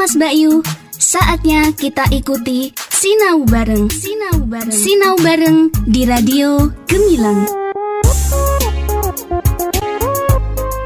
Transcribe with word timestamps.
Kamas 0.00 0.16
Bayu, 0.16 0.64
saatnya 0.96 1.76
kita 1.76 2.08
ikuti 2.08 2.72
Sinau 2.88 3.44
Bareng. 3.44 3.84
Sinau 3.92 4.48
Bareng. 4.48 4.72
Sinau 4.72 5.12
Bareng 5.20 5.68
di 5.84 6.08
Radio 6.08 6.72
Gemilang. 6.88 7.44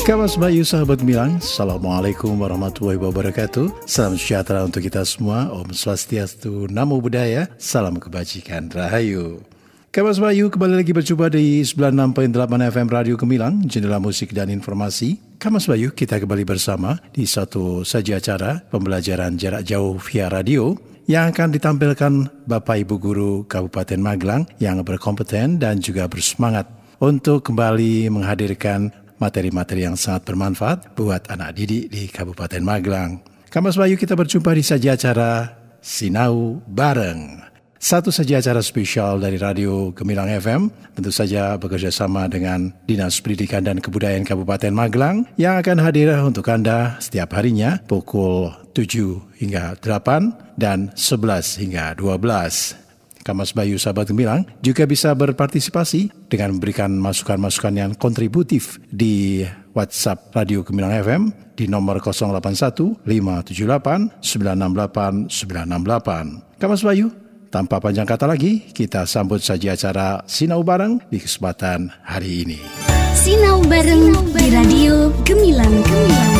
Kamas 0.03 0.35
Bayu 0.35 0.67
sahabat 0.67 0.99
Gemilang, 0.99 1.39
Assalamualaikum 1.39 2.35
warahmatullahi 2.43 2.99
wabarakatuh 2.99 3.87
Salam 3.87 4.19
sejahtera 4.19 4.67
untuk 4.67 4.83
kita 4.83 5.07
semua 5.07 5.47
Om 5.47 5.71
Swastiastu, 5.71 6.67
Namo 6.75 6.99
Buddhaya 6.99 7.47
Salam 7.55 8.03
kebajikan, 8.03 8.67
Rahayu 8.67 9.47
Kamas 9.95 10.19
Bayu 10.19 10.51
kembali 10.51 10.83
lagi 10.83 10.91
berjumpa 10.91 11.31
di 11.31 11.63
96.8 11.63 12.35
FM 12.51 12.89
Radio 12.91 13.15
Gemilang 13.15 13.63
Jendela 13.63 14.03
musik 14.03 14.35
dan 14.35 14.51
informasi 14.51 15.34
Kamas 15.45 15.69
Bayu 15.69 15.93
kita 15.93 16.17
kembali 16.17 16.49
bersama 16.49 16.97
di 17.13 17.29
satu 17.29 17.85
saja 17.85 18.17
acara 18.17 18.65
Pembelajaran 18.73 19.37
jarak 19.37 19.61
jauh 19.69 20.01
via 20.01 20.33
radio 20.33 20.73
yang 21.05 21.37
akan 21.37 21.53
ditampilkan 21.53 22.33
Bapak 22.49 22.81
Ibu 22.81 22.97
Guru 22.97 23.33
Kabupaten 23.45 24.01
Magelang 24.01 24.49
yang 24.57 24.81
berkompeten 24.81 25.61
dan 25.61 25.85
juga 25.85 26.09
bersemangat 26.09 26.65
untuk 26.97 27.45
kembali 27.45 28.09
menghadirkan 28.09 28.89
materi-materi 29.21 29.85
yang 29.85 30.01
sangat 30.01 30.25
bermanfaat 30.33 30.97
buat 30.97 31.29
anak 31.29 31.61
didik 31.61 31.93
di 31.93 32.09
Kabupaten 32.09 32.65
Magelang. 32.65 33.21
Kamas 33.53 33.77
Bayu 33.77 34.01
kita 34.01 34.17
berjumpa 34.17 34.49
di 34.57 34.65
saja 34.65 34.97
acara 34.97 35.61
Sinau 35.85 36.65
Bareng. 36.65 37.54
Satu 37.85 38.09
saja 38.09 38.41
acara 38.41 38.65
spesial 38.65 39.21
dari 39.21 39.37
Radio 39.37 39.93
Gemilang 39.93 40.25
FM, 40.25 40.73
tentu 40.97 41.13
saja 41.13 41.61
bekerja 41.61 41.93
sama 41.93 42.25
dengan 42.33 42.73
Dinas 42.89 43.21
Pendidikan 43.21 43.61
dan 43.61 43.77
Kebudayaan 43.77 44.25
Kabupaten 44.25 44.73
Magelang 44.73 45.29
yang 45.37 45.61
akan 45.61 45.85
hadir 45.85 46.09
untuk 46.25 46.49
Anda 46.49 46.97
setiap 46.97 47.37
harinya 47.37 47.77
pukul 47.85 48.57
7 48.73 49.37
hingga 49.37 49.77
8 49.85 50.57
dan 50.57 50.97
11 50.97 51.61
hingga 51.61 51.93
12. 52.01 53.21
Kamas 53.21 53.53
Bayu 53.53 53.77
Sahabat 53.77 54.09
Gemilang 54.09 54.49
juga 54.65 54.89
bisa 54.89 55.13
berpartisipasi 55.13 56.09
dengan 56.33 56.57
memberikan 56.57 56.89
masukan-masukan 56.97 57.77
yang 57.77 57.93
kontributif 58.01 58.81
di 58.89 59.45
WhatsApp 59.77 60.33
Radio 60.33 60.65
Gemilang 60.65 61.05
FM 61.05 61.23
di 61.53 61.69
nomor 61.69 62.01
081 62.01 63.05
578 63.05 64.25
968 64.25 65.29
968. 65.29 66.57
Kamas 66.57 66.81
Bayu, 66.81 67.13
tanpa 67.55 67.79
panjang 67.79 68.03
kata 68.03 68.27
lagi, 68.27 68.67
kita 68.75 69.07
sambut 69.07 69.39
saja 69.39 69.79
acara 69.79 70.27
Sinau 70.27 70.67
Bareng 70.67 70.99
di 71.07 71.23
kesempatan 71.23 71.87
hari 72.03 72.43
ini. 72.43 72.59
Sinau 73.15 73.63
Bareng 73.71 74.11
di 74.35 74.51
Radio 74.51 75.15
Gemilang. 75.23 75.71
Gemilang. 75.71 76.35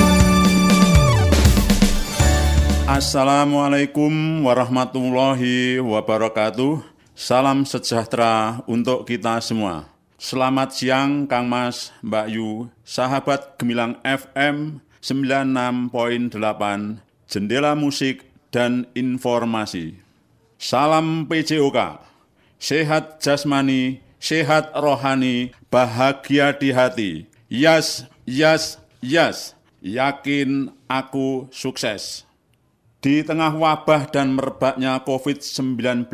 Assalamualaikum 2.91 4.43
warahmatullahi 4.43 5.79
wabarakatuh. 5.79 6.83
Salam 7.15 7.63
sejahtera 7.63 8.67
untuk 8.67 9.07
kita 9.07 9.39
semua. 9.39 9.87
Selamat 10.19 10.75
siang 10.75 11.31
Kang 11.31 11.47
Mas, 11.47 11.95
Mbak 12.03 12.27
Yu, 12.35 12.67
sahabat 12.83 13.55
Gemilang 13.55 14.03
FM 14.03 14.83
96.8, 14.99 16.99
Jendela 17.31 17.79
Musik 17.79 18.27
dan 18.51 18.91
Informasi. 18.99 20.04
Salam 20.65 21.29
PJOK, 21.29 21.77
sehat 22.57 23.21
jasmani, 23.21 24.01
sehat 24.17 24.73
rohani, 24.73 25.53
bahagia 25.69 26.57
di 26.57 26.73
hati. 26.73 27.13
Yas, 27.53 28.09
yas, 28.25 28.81
yas, 29.05 29.53
yakin 29.85 30.73
aku 30.89 31.53
sukses. 31.53 32.25
Di 33.05 33.21
tengah 33.21 33.53
wabah 33.53 34.09
dan 34.09 34.33
merebaknya 34.33 35.05
COVID-19, 35.05 36.09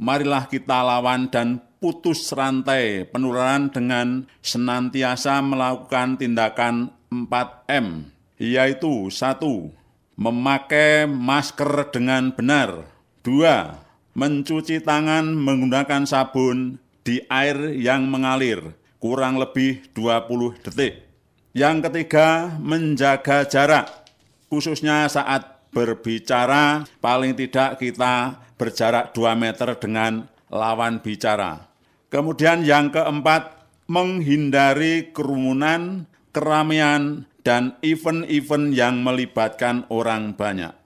marilah 0.00 0.48
kita 0.48 0.80
lawan 0.80 1.28
dan 1.28 1.60
putus 1.76 2.24
rantai 2.32 3.04
penularan 3.04 3.68
dengan 3.68 4.24
senantiasa 4.40 5.44
melakukan 5.44 6.16
tindakan 6.16 6.96
4M, 7.12 8.16
yaitu 8.40 9.12
satu, 9.12 9.76
Memakai 10.16 11.04
masker 11.04 11.94
dengan 11.94 12.32
benar. 12.32 12.97
Dua, 13.28 13.76
Mencuci 14.16 14.80
tangan 14.80 15.36
menggunakan 15.36 16.08
sabun 16.08 16.80
di 17.04 17.20
air 17.28 17.76
yang 17.76 18.08
mengalir 18.08 18.72
kurang 18.96 19.36
lebih 19.36 19.84
20 19.92 20.64
detik. 20.64 21.04
Yang 21.52 21.76
ketiga, 21.86 22.56
menjaga 22.56 23.44
jarak, 23.44 24.08
khususnya 24.48 25.04
saat 25.12 25.60
berbicara 25.76 26.88
paling 27.04 27.36
tidak 27.36 27.76
kita 27.76 28.40
berjarak 28.56 29.12
2 29.12 29.36
meter 29.36 29.76
dengan 29.76 30.24
lawan 30.48 31.04
bicara. 31.04 31.68
Kemudian 32.08 32.64
yang 32.64 32.88
keempat, 32.88 33.60
menghindari 33.92 35.12
kerumunan, 35.12 36.08
keramaian, 36.32 37.28
dan 37.44 37.76
event-event 37.84 38.72
yang 38.72 39.04
melibatkan 39.04 39.84
orang 39.92 40.32
banyak. 40.32 40.77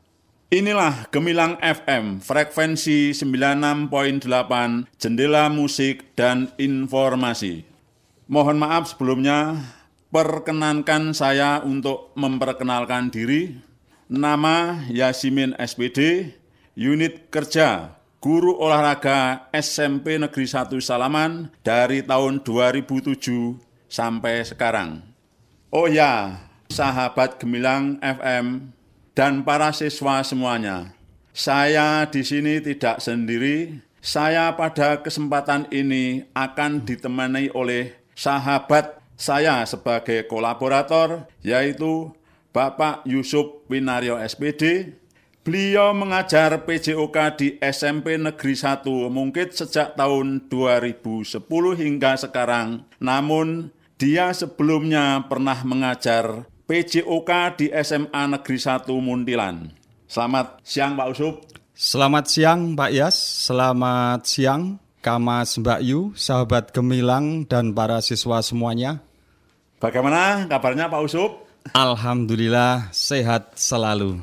Inilah 0.52 1.08
Gemilang 1.08 1.56
FM, 1.64 2.20
frekuensi 2.20 3.16
96.8, 3.16 3.88
jendela 5.00 5.48
musik 5.48 6.12
dan 6.12 6.52
informasi. 6.60 7.64
Mohon 8.28 8.60
maaf 8.60 8.92
sebelumnya, 8.92 9.56
perkenankan 10.12 11.16
saya 11.16 11.64
untuk 11.64 12.12
memperkenalkan 12.20 13.08
diri. 13.08 13.64
Nama 14.12 14.84
Yasimin 14.92 15.56
SPD, 15.56 16.28
unit 16.76 17.32
kerja 17.32 17.96
Guru 18.20 18.52
Olahraga 18.52 19.48
SMP 19.56 20.20
Negeri 20.20 20.44
1 20.44 20.68
Salaman 20.84 21.48
dari 21.64 22.04
tahun 22.04 22.44
2007 22.44 23.56
sampai 23.88 24.44
sekarang. 24.44 25.00
Oh 25.72 25.88
ya, 25.88 26.44
sahabat 26.68 27.40
Gemilang 27.40 27.96
FM 28.04 28.76
dan 29.12 29.44
para 29.44 29.68
siswa 29.76 30.24
semuanya, 30.24 30.96
saya 31.36 32.08
di 32.08 32.24
sini 32.24 32.60
tidak 32.60 33.00
sendiri. 33.00 33.80
Saya 34.02 34.50
pada 34.58 34.98
kesempatan 34.98 35.70
ini 35.70 36.26
akan 36.34 36.82
ditemani 36.82 37.54
oleh 37.54 37.94
sahabat 38.18 38.98
saya 39.14 39.62
sebagai 39.62 40.26
kolaborator, 40.26 41.30
yaitu 41.38 42.10
Bapak 42.50 43.06
Yusuf 43.06 43.62
Winario 43.70 44.18
SPD, 44.18 44.90
beliau 45.46 45.94
mengajar 45.94 46.66
PJOK 46.66 47.16
di 47.38 47.48
SMP 47.62 48.18
Negeri 48.18 48.58
1 48.58 48.82
mungkin 49.06 49.48
sejak 49.54 49.94
tahun 49.94 50.50
2010 50.50 51.38
hingga 51.78 52.18
sekarang. 52.18 52.82
Namun, 52.98 53.70
dia 54.02 54.34
sebelumnya 54.34 55.22
pernah 55.30 55.62
mengajar 55.62 56.50
PJOK 56.62 57.30
di 57.58 57.66
SMA 57.74 58.22
Negeri 58.30 58.54
1 58.54 58.86
Muntilan. 59.02 59.66
Selamat 60.06 60.62
siang 60.62 60.94
Pak 60.94 61.06
Yusuf. 61.10 61.34
Selamat 61.74 62.24
siang 62.30 62.78
Pak 62.78 62.90
Yas, 62.94 63.16
selamat 63.50 64.22
siang 64.22 64.78
Kamas 65.02 65.58
Mbak 65.58 65.80
Yu, 65.82 66.14
sahabat 66.14 66.70
Gemilang 66.70 67.42
dan 67.50 67.74
para 67.74 67.98
siswa 67.98 68.38
semuanya. 68.46 69.02
Bagaimana 69.82 70.46
kabarnya 70.46 70.86
Pak 70.86 71.02
Yusuf? 71.02 71.42
Alhamdulillah 71.74 72.94
sehat 72.94 73.58
selalu. 73.58 74.22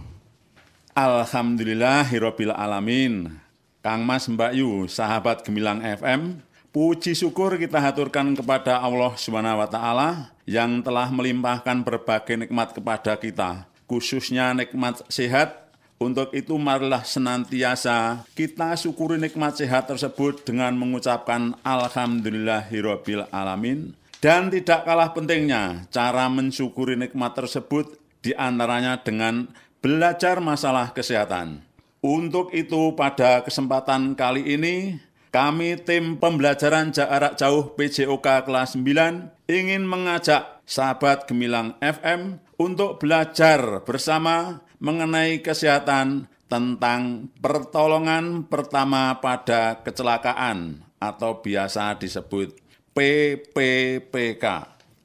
Alhamdulillah 0.96 2.08
hirobil 2.08 2.56
alamin. 2.56 3.36
Kang 3.84 4.08
Mas 4.08 4.32
Mbak 4.32 4.56
Yu, 4.56 4.88
sahabat 4.88 5.44
Gemilang 5.44 5.84
FM, 5.84 6.40
puji 6.72 7.20
syukur 7.20 7.60
kita 7.60 7.84
haturkan 7.84 8.32
kepada 8.32 8.80
Allah 8.80 9.12
Subhanahu 9.20 9.60
wa 9.60 9.68
taala 9.68 10.32
yang 10.50 10.82
telah 10.82 11.14
melimpahkan 11.14 11.86
berbagai 11.86 12.34
nikmat 12.34 12.74
kepada 12.74 13.14
kita, 13.22 13.70
khususnya 13.86 14.58
nikmat 14.58 15.06
sehat. 15.06 15.70
Untuk 16.00 16.32
itu 16.32 16.56
marilah 16.56 17.04
senantiasa 17.04 18.24
kita 18.32 18.72
syukuri 18.80 19.20
nikmat 19.20 19.60
sehat 19.60 19.92
tersebut 19.92 20.48
dengan 20.48 20.72
mengucapkan 20.80 21.60
alhamdulillahirabbil 21.60 23.28
alamin 23.36 23.92
dan 24.24 24.48
tidak 24.48 24.88
kalah 24.88 25.12
pentingnya 25.12 25.84
cara 25.92 26.32
mensyukuri 26.32 26.96
nikmat 26.96 27.36
tersebut 27.36 28.00
di 28.24 28.32
antaranya 28.32 28.96
dengan 28.96 29.52
belajar 29.84 30.40
masalah 30.40 30.96
kesehatan. 30.96 31.68
Untuk 32.00 32.56
itu 32.56 32.96
pada 32.96 33.44
kesempatan 33.44 34.16
kali 34.16 34.56
ini, 34.56 35.04
kami 35.30 35.78
tim 35.86 36.18
pembelajaran 36.18 36.90
jarak 36.90 37.38
jauh 37.38 37.78
PJOK 37.78 38.50
kelas 38.50 38.74
9 38.74 39.50
ingin 39.50 39.86
mengajak 39.86 40.62
sahabat 40.66 41.30
Gemilang 41.30 41.78
FM 41.82 42.42
untuk 42.58 42.98
belajar 42.98 43.86
bersama 43.86 44.66
mengenai 44.82 45.46
kesehatan 45.46 46.26
tentang 46.50 47.30
pertolongan 47.38 48.50
pertama 48.50 49.22
pada 49.22 49.86
kecelakaan 49.86 50.82
atau 50.98 51.40
biasa 51.46 51.94
disebut 52.02 52.58
PPPK. 52.92 54.46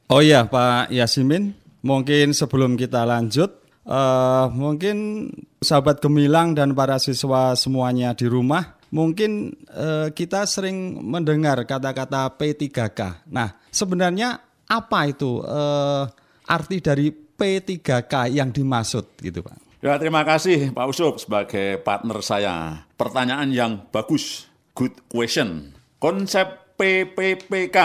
Oh 0.09 0.25
iya 0.25 0.49
Pak 0.49 0.89
Yasimin, 0.89 1.53
mungkin 1.85 2.33
sebelum 2.33 2.81
kita 2.81 3.05
lanjut, 3.05 3.61
uh, 3.85 4.49
mungkin 4.53 5.29
sahabat 5.61 6.01
gemilang 6.01 6.53
dan 6.57 6.73
para 6.73 6.97
siswa 7.01 7.57
semuanya 7.57 8.13
di 8.17 8.29
rumah, 8.29 8.74
mungkin 8.95 9.51
eh, 9.75 10.15
kita 10.15 10.47
sering 10.47 11.03
mendengar 11.03 11.59
kata-kata 11.67 12.31
P3K. 12.39 13.27
Nah, 13.35 13.59
sebenarnya 13.75 14.39
apa 14.71 15.11
itu 15.11 15.43
eh, 15.43 16.05
arti 16.47 16.79
dari 16.79 17.11
P3K 17.11 18.31
yang 18.31 18.55
dimaksud 18.55 19.19
gitu, 19.19 19.43
Pak? 19.43 19.83
Ya, 19.85 20.01
terima 20.01 20.25
kasih 20.25 20.73
Pak 20.73 20.87
Usup 20.89 21.21
sebagai 21.21 21.77
partner 21.85 22.25
saya. 22.25 22.87
Pertanyaan 22.97 23.53
yang 23.53 23.73
bagus, 23.93 24.49
good 24.73 24.97
question. 25.13 25.77
Konsep 26.01 26.73
PPPK, 26.81 27.79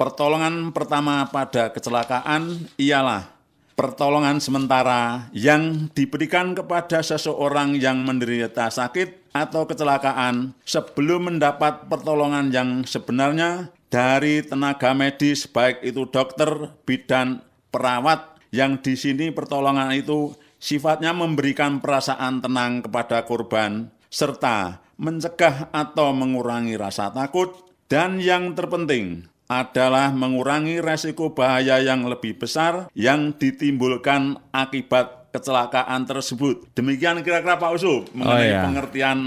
pertolongan 0.00 0.72
pertama 0.72 1.28
pada 1.28 1.68
kecelakaan 1.68 2.72
ialah 2.80 3.37
pertolongan 3.78 4.42
sementara 4.42 5.30
yang 5.30 5.86
diberikan 5.94 6.50
kepada 6.50 6.98
seseorang 6.98 7.78
yang 7.78 8.02
menderita 8.02 8.66
sakit 8.74 9.30
atau 9.30 9.70
kecelakaan 9.70 10.58
sebelum 10.66 11.30
mendapat 11.30 11.86
pertolongan 11.86 12.50
yang 12.50 12.82
sebenarnya 12.82 13.70
dari 13.86 14.42
tenaga 14.42 14.98
medis 14.98 15.46
baik 15.46 15.86
itu 15.86 16.10
dokter, 16.10 16.74
bidan, 16.82 17.46
perawat 17.70 18.42
yang 18.50 18.82
di 18.82 18.98
sini 18.98 19.30
pertolongan 19.30 19.94
itu 19.94 20.34
sifatnya 20.58 21.14
memberikan 21.14 21.78
perasaan 21.78 22.42
tenang 22.42 22.82
kepada 22.82 23.22
korban 23.22 23.94
serta 24.10 24.82
mencegah 24.98 25.70
atau 25.70 26.10
mengurangi 26.10 26.74
rasa 26.74 27.14
takut 27.14 27.54
dan 27.86 28.18
yang 28.18 28.58
terpenting 28.58 29.30
adalah 29.48 30.12
mengurangi 30.12 30.78
resiko 30.78 31.32
bahaya 31.32 31.80
yang 31.80 32.04
lebih 32.04 32.36
besar 32.36 32.92
yang 32.92 33.32
ditimbulkan 33.32 34.36
akibat 34.52 35.32
kecelakaan 35.32 36.04
tersebut. 36.04 36.68
Demikian 36.72 37.20
kira-kira 37.20 37.56
Pak 37.56 37.72
Usup 37.74 38.12
mengenai 38.12 38.36
Oh, 38.36 38.44
iya. 38.44 38.62
pengertian 38.64 39.18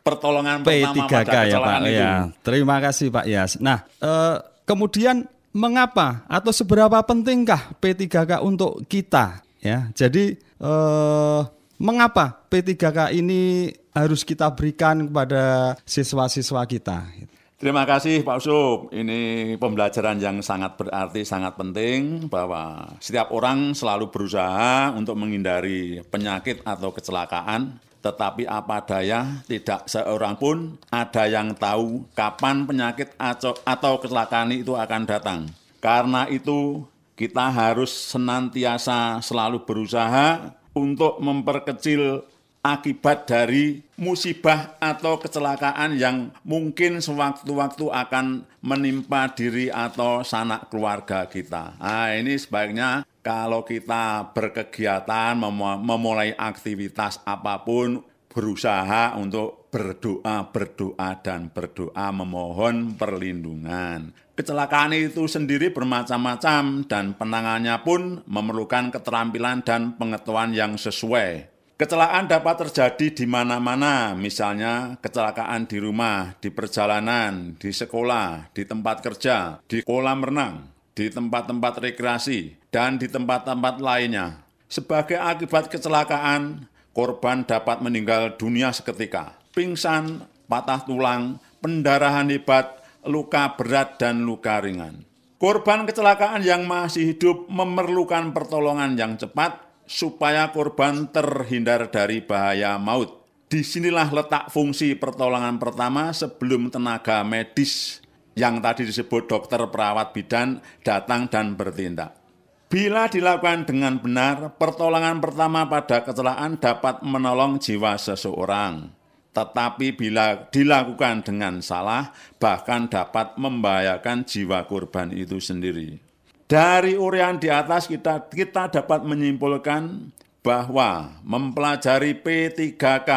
pertolongan 0.00 0.64
pertama 0.64 1.04
P3K 1.04 1.12
pada 1.12 1.20
ya 1.20 1.28
Pak. 1.28 1.44
kecelakaan 1.44 1.82
itu. 1.82 1.96
Ya, 2.00 2.12
terima 2.40 2.76
kasih 2.80 3.06
Pak 3.10 3.26
Yas. 3.26 3.52
Nah, 3.58 3.78
eh, 3.98 4.36
kemudian 4.64 5.28
mengapa 5.52 6.24
atau 6.24 6.52
seberapa 6.52 7.00
pentingkah 7.02 7.76
P3K 7.76 8.40
untuk 8.40 8.84
kita? 8.86 9.44
Ya, 9.60 9.88
jadi 9.92 10.36
eh, 10.40 11.40
mengapa 11.76 12.48
P3K 12.48 13.12
ini 13.12 13.72
harus 13.92 14.24
kita 14.24 14.52
berikan 14.52 15.08
kepada 15.08 15.76
siswa-siswa 15.84 16.64
kita? 16.64 17.08
Terima 17.56 17.88
kasih 17.88 18.20
Pak 18.20 18.44
Usup. 18.44 18.92
Ini 18.92 19.56
pembelajaran 19.56 20.20
yang 20.20 20.44
sangat 20.44 20.76
berarti, 20.76 21.24
sangat 21.24 21.56
penting 21.56 22.28
bahwa 22.28 22.84
setiap 23.00 23.32
orang 23.32 23.72
selalu 23.72 24.12
berusaha 24.12 24.92
untuk 24.92 25.16
menghindari 25.16 26.04
penyakit 26.12 26.60
atau 26.68 26.92
kecelakaan. 26.92 27.80
Tetapi 28.04 28.44
apa 28.44 28.84
daya, 28.84 29.40
tidak 29.48 29.88
seorang 29.88 30.36
pun 30.36 30.76
ada 30.92 31.24
yang 31.24 31.56
tahu 31.56 32.04
kapan 32.12 32.68
penyakit 32.68 33.16
atau 33.64 33.92
kecelakaan 34.04 34.52
itu 34.52 34.76
akan 34.76 35.08
datang. 35.08 35.48
Karena 35.80 36.28
itu 36.28 36.84
kita 37.16 37.48
harus 37.56 37.88
senantiasa 37.88 39.24
selalu 39.24 39.64
berusaha 39.64 40.52
untuk 40.76 41.16
memperkecil 41.24 42.20
akibat 42.66 43.30
dari 43.30 43.78
musibah 43.94 44.74
atau 44.82 45.22
kecelakaan 45.22 45.94
yang 45.94 46.34
mungkin 46.42 46.98
sewaktu-waktu 46.98 47.86
akan 47.94 48.42
menimpa 48.58 49.30
diri 49.30 49.70
atau 49.70 50.26
sanak 50.26 50.66
keluarga 50.66 51.30
kita. 51.30 51.78
Nah, 51.78 52.10
ini 52.10 52.34
sebaiknya 52.34 53.06
kalau 53.22 53.62
kita 53.62 54.34
berkegiatan, 54.34 55.38
mem- 55.38 55.82
memulai 55.86 56.34
aktivitas 56.34 57.22
apa 57.22 57.62
pun, 57.62 58.02
berusaha 58.34 59.14
untuk 59.16 59.70
berdoa, 59.72 60.52
berdoa, 60.52 61.10
dan 61.24 61.48
berdoa 61.48 62.12
memohon 62.12 62.98
perlindungan. 62.98 64.12
Kecelakaan 64.36 64.92
itu 64.92 65.24
sendiri 65.24 65.72
bermacam-macam 65.72 66.84
dan 66.84 67.16
penangannya 67.16 67.80
pun 67.80 68.20
memerlukan 68.28 68.92
keterampilan 68.92 69.64
dan 69.64 69.96
pengetahuan 69.96 70.52
yang 70.52 70.76
sesuai. 70.76 71.55
Kecelakaan 71.76 72.24
dapat 72.24 72.64
terjadi 72.64 73.12
di 73.12 73.28
mana-mana, 73.28 74.16
misalnya 74.16 74.96
kecelakaan 75.04 75.68
di 75.68 75.76
rumah, 75.76 76.32
di 76.40 76.48
perjalanan, 76.48 77.52
di 77.60 77.68
sekolah, 77.68 78.48
di 78.56 78.64
tempat 78.64 79.04
kerja, 79.04 79.60
di 79.68 79.84
kolam 79.84 80.24
renang, 80.24 80.72
di 80.96 81.12
tempat-tempat 81.12 81.84
rekreasi, 81.84 82.56
dan 82.72 82.96
di 82.96 83.12
tempat-tempat 83.12 83.84
lainnya. 83.84 84.40
Sebagai 84.72 85.20
akibat 85.20 85.68
kecelakaan, 85.68 86.64
korban 86.96 87.44
dapat 87.44 87.84
meninggal 87.84 88.40
dunia 88.40 88.72
seketika, 88.72 89.36
pingsan, 89.52 90.24
patah 90.48 90.80
tulang, 90.80 91.36
pendarahan 91.60 92.32
hebat, 92.32 92.72
luka 93.04 93.52
berat, 93.52 94.00
dan 94.00 94.24
luka 94.24 94.64
ringan. 94.64 95.04
Korban 95.36 95.84
kecelakaan 95.84 96.40
yang 96.40 96.64
masih 96.64 97.12
hidup 97.12 97.52
memerlukan 97.52 98.32
pertolongan 98.32 98.96
yang 98.96 99.20
cepat 99.20 99.65
supaya 99.86 100.50
korban 100.50 101.08
terhindar 101.08 101.88
dari 101.88 102.20
bahaya 102.22 102.76
maut. 102.76 103.24
Di 103.46 103.62
sinilah 103.62 104.10
letak 104.10 104.50
fungsi 104.50 104.98
pertolongan 104.98 105.62
pertama 105.62 106.10
sebelum 106.10 106.66
tenaga 106.68 107.22
medis 107.22 108.02
yang 108.34 108.60
tadi 108.60 108.84
disebut 108.84 109.30
dokter, 109.30 109.62
perawat, 109.70 110.12
bidan 110.12 110.60
datang 110.82 111.30
dan 111.30 111.54
bertindak. 111.54 112.18
Bila 112.66 113.06
dilakukan 113.06 113.62
dengan 113.62 114.02
benar, 114.02 114.58
pertolongan 114.58 115.22
pertama 115.22 115.70
pada 115.70 116.02
kecelakaan 116.02 116.58
dapat 116.58 117.00
menolong 117.06 117.62
jiwa 117.62 117.94
seseorang. 117.94 118.90
Tetapi 119.30 119.94
bila 119.94 120.50
dilakukan 120.50 121.22
dengan 121.22 121.62
salah, 121.62 122.10
bahkan 122.42 122.90
dapat 122.90 123.38
membahayakan 123.38 124.26
jiwa 124.26 124.66
korban 124.66 125.14
itu 125.14 125.38
sendiri. 125.38 126.05
Dari 126.46 126.94
urian 126.94 127.42
di 127.42 127.50
atas 127.50 127.90
kita 127.90 128.30
kita 128.30 128.70
dapat 128.70 129.02
menyimpulkan 129.02 130.14
bahwa 130.46 131.18
mempelajari 131.26 132.22
P3K 132.22 133.10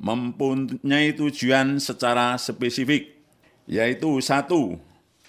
mempunyai 0.00 1.12
tujuan 1.12 1.76
secara 1.76 2.40
spesifik, 2.40 3.12
yaitu 3.68 4.16
satu, 4.24 4.80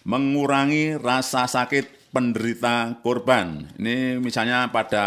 mengurangi 0.08 0.96
rasa 0.96 1.44
sakit 1.44 2.16
penderita 2.16 2.96
korban. 3.04 3.68
Ini 3.76 4.24
misalnya 4.24 4.72
pada 4.72 5.06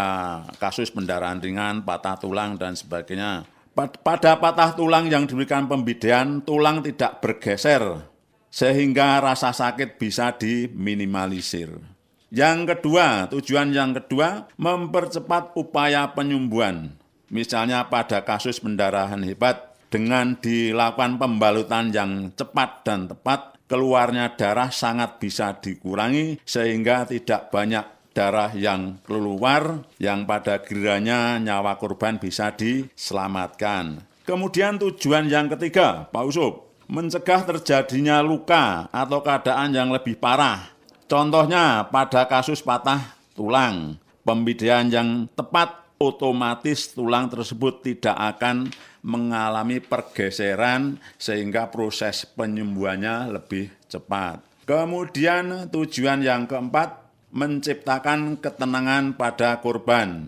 kasus 0.60 0.92
pendarahan 0.92 1.40
ringan, 1.40 1.88
patah 1.88 2.20
tulang, 2.20 2.60
dan 2.60 2.76
sebagainya. 2.76 3.48
Pad- 3.72 4.04
Pada 4.04 4.36
patah 4.36 4.76
tulang 4.76 5.08
yang 5.08 5.24
diberikan 5.24 5.64
pembidean, 5.64 6.44
tulang 6.44 6.84
tidak 6.84 7.24
bergeser, 7.24 8.04
sehingga 8.52 9.24
rasa 9.24 9.56
sakit 9.56 9.96
bisa 9.96 10.36
diminimalisir. 10.36 11.95
Yang 12.36 12.76
kedua, 12.76 13.32
tujuan 13.32 13.72
yang 13.72 13.96
kedua, 13.96 14.44
mempercepat 14.60 15.56
upaya 15.56 16.12
penyembuhan. 16.12 16.92
Misalnya 17.32 17.88
pada 17.88 18.28
kasus 18.28 18.60
pendarahan 18.60 19.24
hebat, 19.24 19.72
dengan 19.88 20.36
dilakukan 20.36 21.16
pembalutan 21.16 21.88
yang 21.96 22.36
cepat 22.36 22.84
dan 22.84 23.08
tepat, 23.08 23.56
keluarnya 23.72 24.36
darah 24.36 24.68
sangat 24.68 25.16
bisa 25.16 25.56
dikurangi 25.64 26.36
sehingga 26.44 27.08
tidak 27.08 27.48
banyak 27.48 28.12
darah 28.12 28.52
yang 28.52 29.00
keluar 29.08 29.88
yang 29.96 30.28
pada 30.28 30.60
kiranya 30.60 31.40
nyawa 31.40 31.80
korban 31.80 32.20
bisa 32.20 32.52
diselamatkan. 32.52 34.04
Kemudian 34.28 34.76
tujuan 34.76 35.32
yang 35.32 35.48
ketiga, 35.56 36.12
Pak 36.12 36.24
Usup, 36.28 36.68
mencegah 36.92 37.48
terjadinya 37.48 38.20
luka 38.20 38.92
atau 38.92 39.24
keadaan 39.24 39.72
yang 39.72 39.88
lebih 39.88 40.20
parah. 40.20 40.75
Contohnya 41.06 41.86
pada 41.86 42.26
kasus 42.26 42.58
patah 42.58 43.14
tulang, 43.38 43.94
pembidean 44.26 44.90
yang 44.90 45.30
tepat 45.38 45.86
otomatis 46.02 46.92
tulang 46.92 47.30
tersebut 47.30 47.80
tidak 47.86 48.16
akan 48.36 48.74
mengalami 49.06 49.78
pergeseran 49.78 50.98
sehingga 51.14 51.70
proses 51.70 52.26
penyembuhannya 52.26 53.38
lebih 53.38 53.70
cepat. 53.86 54.42
Kemudian 54.66 55.70
tujuan 55.70 56.26
yang 56.26 56.50
keempat, 56.50 57.06
menciptakan 57.30 58.42
ketenangan 58.42 59.14
pada 59.14 59.62
korban. 59.62 60.26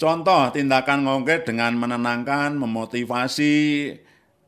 Contoh 0.00 0.48
tindakan 0.56 1.04
konkret 1.04 1.44
dengan 1.44 1.76
menenangkan, 1.76 2.56
memotivasi, 2.56 3.54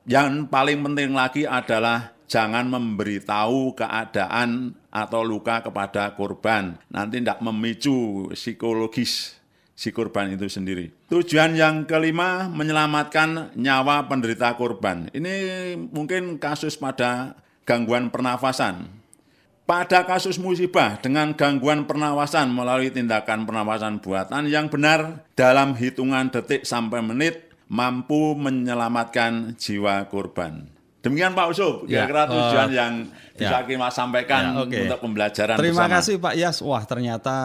yang 0.08 0.48
paling 0.48 0.80
penting 0.80 1.12
lagi 1.12 1.44
adalah 1.44 2.16
jangan 2.30 2.66
memberitahu 2.70 3.74
keadaan 3.74 4.74
atau 4.96 5.20
luka 5.20 5.60
kepada 5.60 6.16
korban. 6.16 6.80
Nanti 6.88 7.20
tidak 7.20 7.44
memicu 7.44 8.32
psikologis 8.32 9.36
si 9.76 9.92
korban 9.92 10.32
itu 10.32 10.48
sendiri. 10.48 10.88
Tujuan 11.12 11.52
yang 11.52 11.84
kelima, 11.84 12.48
menyelamatkan 12.48 13.52
nyawa 13.52 14.08
penderita 14.08 14.56
korban. 14.56 15.12
Ini 15.12 15.76
mungkin 15.76 16.40
kasus 16.40 16.80
pada 16.80 17.36
gangguan 17.68 18.08
pernafasan. 18.08 18.88
Pada 19.66 20.06
kasus 20.06 20.38
musibah 20.38 20.96
dengan 21.02 21.34
gangguan 21.34 21.84
pernafasan 21.84 22.54
melalui 22.54 22.88
tindakan 22.88 23.44
pernafasan 23.44 23.98
buatan 23.98 24.46
yang 24.46 24.70
benar 24.70 25.26
dalam 25.34 25.74
hitungan 25.74 26.30
detik 26.30 26.62
sampai 26.62 27.02
menit, 27.02 27.50
mampu 27.66 28.38
menyelamatkan 28.38 29.58
jiwa 29.58 30.06
korban. 30.06 30.75
Demikian 31.06 31.32
Pak 31.32 31.46
Usop, 31.54 31.74
Ya, 31.86 32.02
kira-kira 32.04 32.22
tujuan 32.26 32.68
eh, 32.68 32.74
yang 32.74 32.92
bisa 33.32 33.56
ya. 33.56 33.64
kita 33.64 33.88
sampaikan 33.90 34.42
Ya, 34.42 34.50
oke. 34.58 34.78
untuk 34.84 35.00
pembelajaran 35.06 35.56
Terima 35.56 35.86
bersama. 35.86 35.94
kasih 36.02 36.14
Pak 36.18 36.34
Yas. 36.34 36.56
Wah 36.60 36.82
ternyata 36.82 37.36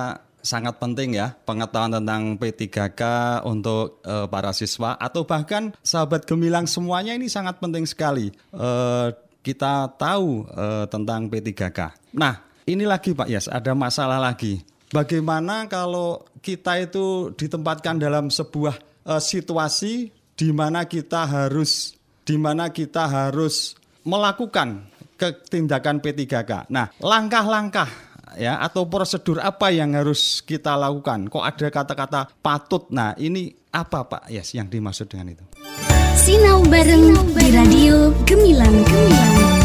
sangat 0.41 0.81
penting 0.81 1.13
ya 1.13 1.37
pengetahuan 1.45 2.01
tentang 2.01 2.33
P3K 2.35 3.01
untuk 3.45 4.01
eh, 4.01 4.25
para 4.25 4.51
siswa 4.51 4.97
atau 4.97 5.21
bahkan 5.23 5.69
sahabat 5.79 6.25
gemilang 6.25 6.65
semuanya 6.65 7.13
ini 7.13 7.29
sangat 7.29 7.61
penting 7.61 7.85
sekali. 7.85 8.33
Eh, 8.33 9.07
kita 9.41 9.93
tahu 9.95 10.45
eh, 10.49 10.85
tentang 10.89 11.29
P3K. 11.29 11.79
Nah 12.17 12.41
ini 12.65 12.85
lagi 12.85 13.13
Pak 13.13 13.29
Yas 13.29 13.45
ada 13.45 13.77
masalah 13.77 14.17
lagi. 14.17 14.61
Bagaimana 14.91 15.71
kalau 15.71 16.25
kita 16.43 16.75
itu 16.81 17.31
ditempatkan 17.37 18.01
dalam 18.01 18.33
sebuah 18.33 18.75
eh, 19.05 19.21
situasi 19.21 20.09
di 20.33 20.49
mana 20.49 20.89
kita 20.89 21.29
harus 21.29 21.93
di 22.31 22.39
mana 22.39 22.71
kita 22.71 23.11
harus 23.11 23.75
melakukan 24.07 24.87
ketindakan 25.19 25.99
P3K. 25.99 26.71
Nah, 26.71 26.87
langkah-langkah 27.03 27.91
ya 28.39 28.55
atau 28.63 28.87
prosedur 28.87 29.43
apa 29.43 29.67
yang 29.75 29.91
harus 29.91 30.39
kita 30.39 30.79
lakukan? 30.79 31.27
Kok 31.27 31.43
ada 31.43 31.67
kata-kata 31.67 32.21
patut? 32.39 32.87
Nah, 32.95 33.11
ini 33.19 33.51
apa 33.75 34.07
Pak 34.07 34.31
Yes 34.31 34.55
yang 34.55 34.71
dimaksud 34.71 35.11
dengan 35.11 35.35
itu? 35.35 35.43
Sinau 36.15 36.63
bareng 36.71 37.35
di 37.35 37.47
Radio 37.51 38.15
Gemilang 38.23 38.79
Gemilang. 38.87 39.60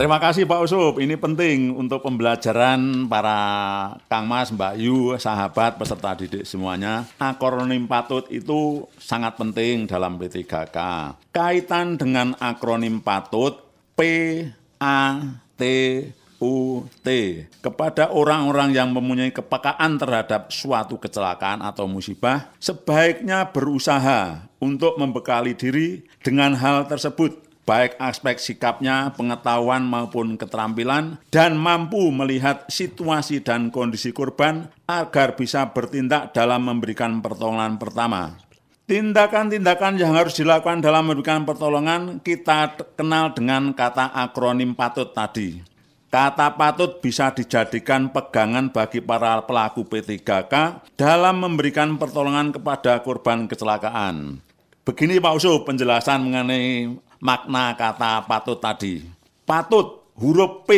Terima 0.00 0.16
kasih 0.16 0.48
Pak 0.48 0.64
Usop, 0.64 0.96
ini 0.96 1.12
penting 1.12 1.76
untuk 1.76 2.00
pembelajaran 2.00 3.04
para 3.04 3.36
Kang 4.08 4.24
Mas, 4.24 4.48
Mbak 4.48 4.80
Yu, 4.80 5.12
sahabat, 5.20 5.76
peserta 5.76 6.16
didik 6.16 6.48
semuanya. 6.48 7.04
Akronim 7.20 7.84
patut 7.84 8.24
itu 8.32 8.88
sangat 8.96 9.36
penting 9.36 9.84
dalam 9.84 10.16
P3K. 10.16 10.76
Kaitan 11.28 12.00
dengan 12.00 12.32
akronim 12.40 13.04
patut, 13.04 13.60
P, 13.92 14.00
A, 14.80 15.20
T, 15.60 15.64
U, 16.40 16.88
T. 17.04 17.08
Kepada 17.60 18.08
orang-orang 18.08 18.72
yang 18.72 18.96
mempunyai 18.96 19.36
kepekaan 19.36 20.00
terhadap 20.00 20.48
suatu 20.48 20.96
kecelakaan 20.96 21.60
atau 21.60 21.84
musibah, 21.84 22.48
sebaiknya 22.56 23.52
berusaha 23.52 24.48
untuk 24.64 24.96
membekali 24.96 25.52
diri 25.52 26.08
dengan 26.24 26.56
hal 26.56 26.88
tersebut 26.88 27.49
baik 27.70 27.94
aspek 28.02 28.42
sikapnya, 28.42 29.14
pengetahuan 29.14 29.86
maupun 29.86 30.34
keterampilan, 30.34 31.22
dan 31.30 31.54
mampu 31.54 32.10
melihat 32.10 32.66
situasi 32.66 33.46
dan 33.46 33.70
kondisi 33.70 34.10
korban 34.10 34.66
agar 34.90 35.38
bisa 35.38 35.70
bertindak 35.70 36.34
dalam 36.34 36.66
memberikan 36.66 37.22
pertolongan 37.22 37.78
pertama. 37.78 38.34
Tindakan-tindakan 38.90 40.02
yang 40.02 40.18
harus 40.18 40.34
dilakukan 40.34 40.82
dalam 40.82 41.06
memberikan 41.06 41.46
pertolongan 41.46 42.18
kita 42.18 42.74
kenal 42.98 43.30
dengan 43.38 43.70
kata 43.70 44.18
akronim 44.18 44.74
patut 44.74 45.14
tadi. 45.14 45.62
Kata 46.10 46.58
patut 46.58 46.98
bisa 46.98 47.30
dijadikan 47.30 48.10
pegangan 48.10 48.74
bagi 48.74 48.98
para 48.98 49.46
pelaku 49.46 49.86
P3K 49.86 50.82
dalam 50.98 51.38
memberikan 51.38 51.94
pertolongan 51.94 52.50
kepada 52.50 52.98
korban 53.06 53.46
kecelakaan. 53.46 54.42
Begini 54.82 55.22
Pak 55.22 55.38
Usu 55.38 55.62
penjelasan 55.62 56.26
mengenai 56.26 56.90
makna 57.20 57.76
kata 57.76 58.24
patut 58.24 58.58
tadi. 58.58 59.04
Patut 59.44 60.08
huruf 60.16 60.64
P, 60.64 60.70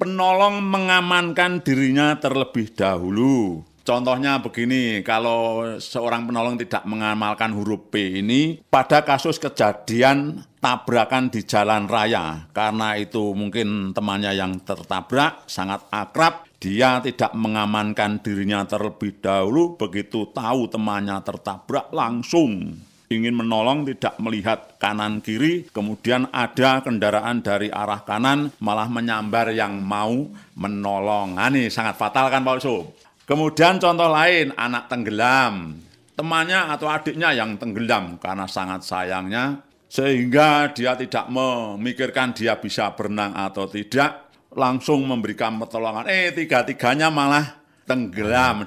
penolong 0.00 0.64
mengamankan 0.64 1.60
dirinya 1.60 2.16
terlebih 2.16 2.72
dahulu. 2.72 3.64
Contohnya 3.86 4.42
begini, 4.42 5.06
kalau 5.06 5.62
seorang 5.78 6.26
penolong 6.26 6.58
tidak 6.58 6.82
mengamalkan 6.90 7.54
huruf 7.54 7.86
P 7.86 8.18
ini, 8.18 8.58
pada 8.66 9.06
kasus 9.06 9.38
kejadian 9.38 10.42
tabrakan 10.58 11.30
di 11.30 11.46
jalan 11.46 11.86
raya, 11.86 12.50
karena 12.50 12.98
itu 12.98 13.30
mungkin 13.30 13.94
temannya 13.94 14.34
yang 14.34 14.58
tertabrak, 14.66 15.46
sangat 15.46 15.86
akrab, 15.94 16.50
dia 16.58 16.98
tidak 16.98 17.30
mengamankan 17.38 18.18
dirinya 18.18 18.66
terlebih 18.66 19.22
dahulu, 19.22 19.78
begitu 19.78 20.34
tahu 20.34 20.66
temannya 20.66 21.22
tertabrak 21.22 21.94
langsung 21.94 22.74
ingin 23.06 23.34
menolong 23.34 23.86
tidak 23.86 24.18
melihat 24.18 24.78
kanan 24.82 25.22
kiri, 25.22 25.66
kemudian 25.70 26.26
ada 26.34 26.82
kendaraan 26.82 27.42
dari 27.42 27.70
arah 27.70 28.02
kanan 28.02 28.50
malah 28.58 28.90
menyambar 28.90 29.54
yang 29.54 29.78
mau 29.78 30.26
menolong. 30.58 31.38
Nah, 31.38 31.48
ini 31.50 31.70
sangat 31.70 31.94
fatal 31.94 32.30
kan 32.30 32.42
Pak 32.42 32.54
Uso? 32.58 32.94
Kemudian 33.26 33.82
contoh 33.82 34.06
lain, 34.10 34.54
anak 34.54 34.86
tenggelam. 34.86 35.82
Temannya 36.16 36.72
atau 36.72 36.88
adiknya 36.88 37.36
yang 37.36 37.60
tenggelam 37.60 38.16
karena 38.16 38.48
sangat 38.48 38.86
sayangnya, 38.88 39.60
sehingga 39.84 40.72
dia 40.72 40.96
tidak 40.96 41.28
memikirkan 41.28 42.32
dia 42.32 42.56
bisa 42.56 42.88
berenang 42.96 43.36
atau 43.36 43.68
tidak, 43.68 44.32
langsung 44.56 45.04
memberikan 45.04 45.60
pertolongan. 45.60 46.08
Eh, 46.08 46.32
tiga-tiganya 46.32 47.12
malah 47.12 47.60
tenggelam 47.84 48.64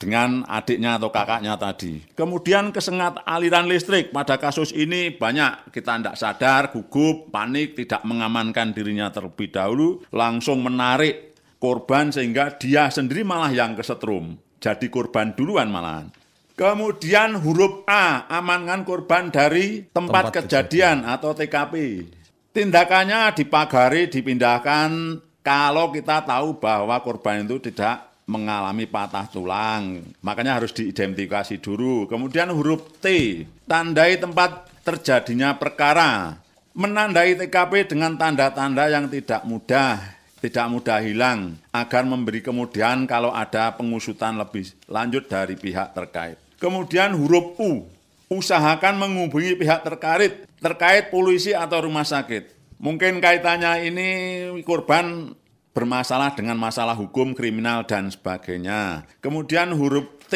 dengan 0.00 0.48
adiknya 0.48 0.96
atau 0.96 1.12
kakaknya 1.12 1.60
tadi. 1.60 2.00
Kemudian 2.16 2.72
kesengat 2.72 3.20
aliran 3.28 3.68
listrik. 3.68 4.08
Pada 4.16 4.40
kasus 4.40 4.72
ini 4.72 5.12
banyak 5.12 5.68
kita 5.76 6.00
tidak 6.00 6.16
sadar, 6.16 6.62
gugup, 6.72 7.28
panik, 7.28 7.76
tidak 7.76 8.00
mengamankan 8.08 8.72
dirinya 8.72 9.12
terlebih 9.12 9.52
dahulu, 9.52 10.00
langsung 10.08 10.64
menarik 10.64 11.36
korban 11.60 12.08
sehingga 12.08 12.56
dia 12.56 12.88
sendiri 12.88 13.20
malah 13.20 13.52
yang 13.52 13.76
kesetrum. 13.76 14.40
Jadi 14.56 14.88
korban 14.88 15.36
duluan 15.36 15.68
malahan. 15.68 16.08
Kemudian 16.56 17.40
huruf 17.40 17.84
A, 17.88 18.28
amankan 18.28 18.84
korban 18.84 19.28
dari 19.32 19.88
tempat, 19.92 20.32
Tempat 20.32 20.44
kejadian 20.44 21.08
atau 21.08 21.32
TKP. 21.32 22.04
Tindakannya 22.52 23.32
dipagari, 23.32 24.12
dipindahkan 24.12 25.20
kalau 25.40 25.88
kita 25.88 26.20
tahu 26.28 26.60
bahwa 26.60 27.00
korban 27.00 27.48
itu 27.48 27.56
tidak 27.72 28.09
mengalami 28.30 28.86
patah 28.86 29.26
tulang. 29.26 30.06
Makanya 30.22 30.62
harus 30.62 30.70
diidentifikasi 30.70 31.58
dulu. 31.58 32.06
Kemudian 32.06 32.54
huruf 32.54 33.02
T, 33.02 33.42
tandai 33.66 34.22
tempat 34.22 34.70
terjadinya 34.86 35.58
perkara. 35.58 36.38
Menandai 36.70 37.34
TKP 37.34 37.90
dengan 37.90 38.14
tanda-tanda 38.14 38.86
yang 38.86 39.10
tidak 39.10 39.42
mudah, 39.42 39.98
tidak 40.38 40.66
mudah 40.70 41.02
hilang, 41.02 41.58
agar 41.74 42.06
memberi 42.06 42.38
kemudian 42.38 43.10
kalau 43.10 43.34
ada 43.34 43.74
pengusutan 43.74 44.38
lebih 44.38 44.70
lanjut 44.86 45.26
dari 45.26 45.58
pihak 45.58 45.90
terkait. 45.90 46.38
Kemudian 46.62 47.18
huruf 47.18 47.58
U, 47.58 47.90
usahakan 48.30 49.02
menghubungi 49.02 49.58
pihak 49.58 49.82
terkait, 49.82 50.46
terkait 50.62 51.10
polisi 51.10 51.50
atau 51.50 51.82
rumah 51.82 52.06
sakit. 52.06 52.54
Mungkin 52.78 53.18
kaitannya 53.18 53.90
ini 53.90 54.08
korban 54.62 55.34
bermasalah 55.70 56.34
dengan 56.34 56.58
masalah 56.58 56.98
hukum, 56.98 57.32
kriminal, 57.32 57.86
dan 57.86 58.10
sebagainya. 58.10 59.06
Kemudian 59.22 59.74
huruf 59.74 60.20
T, 60.30 60.34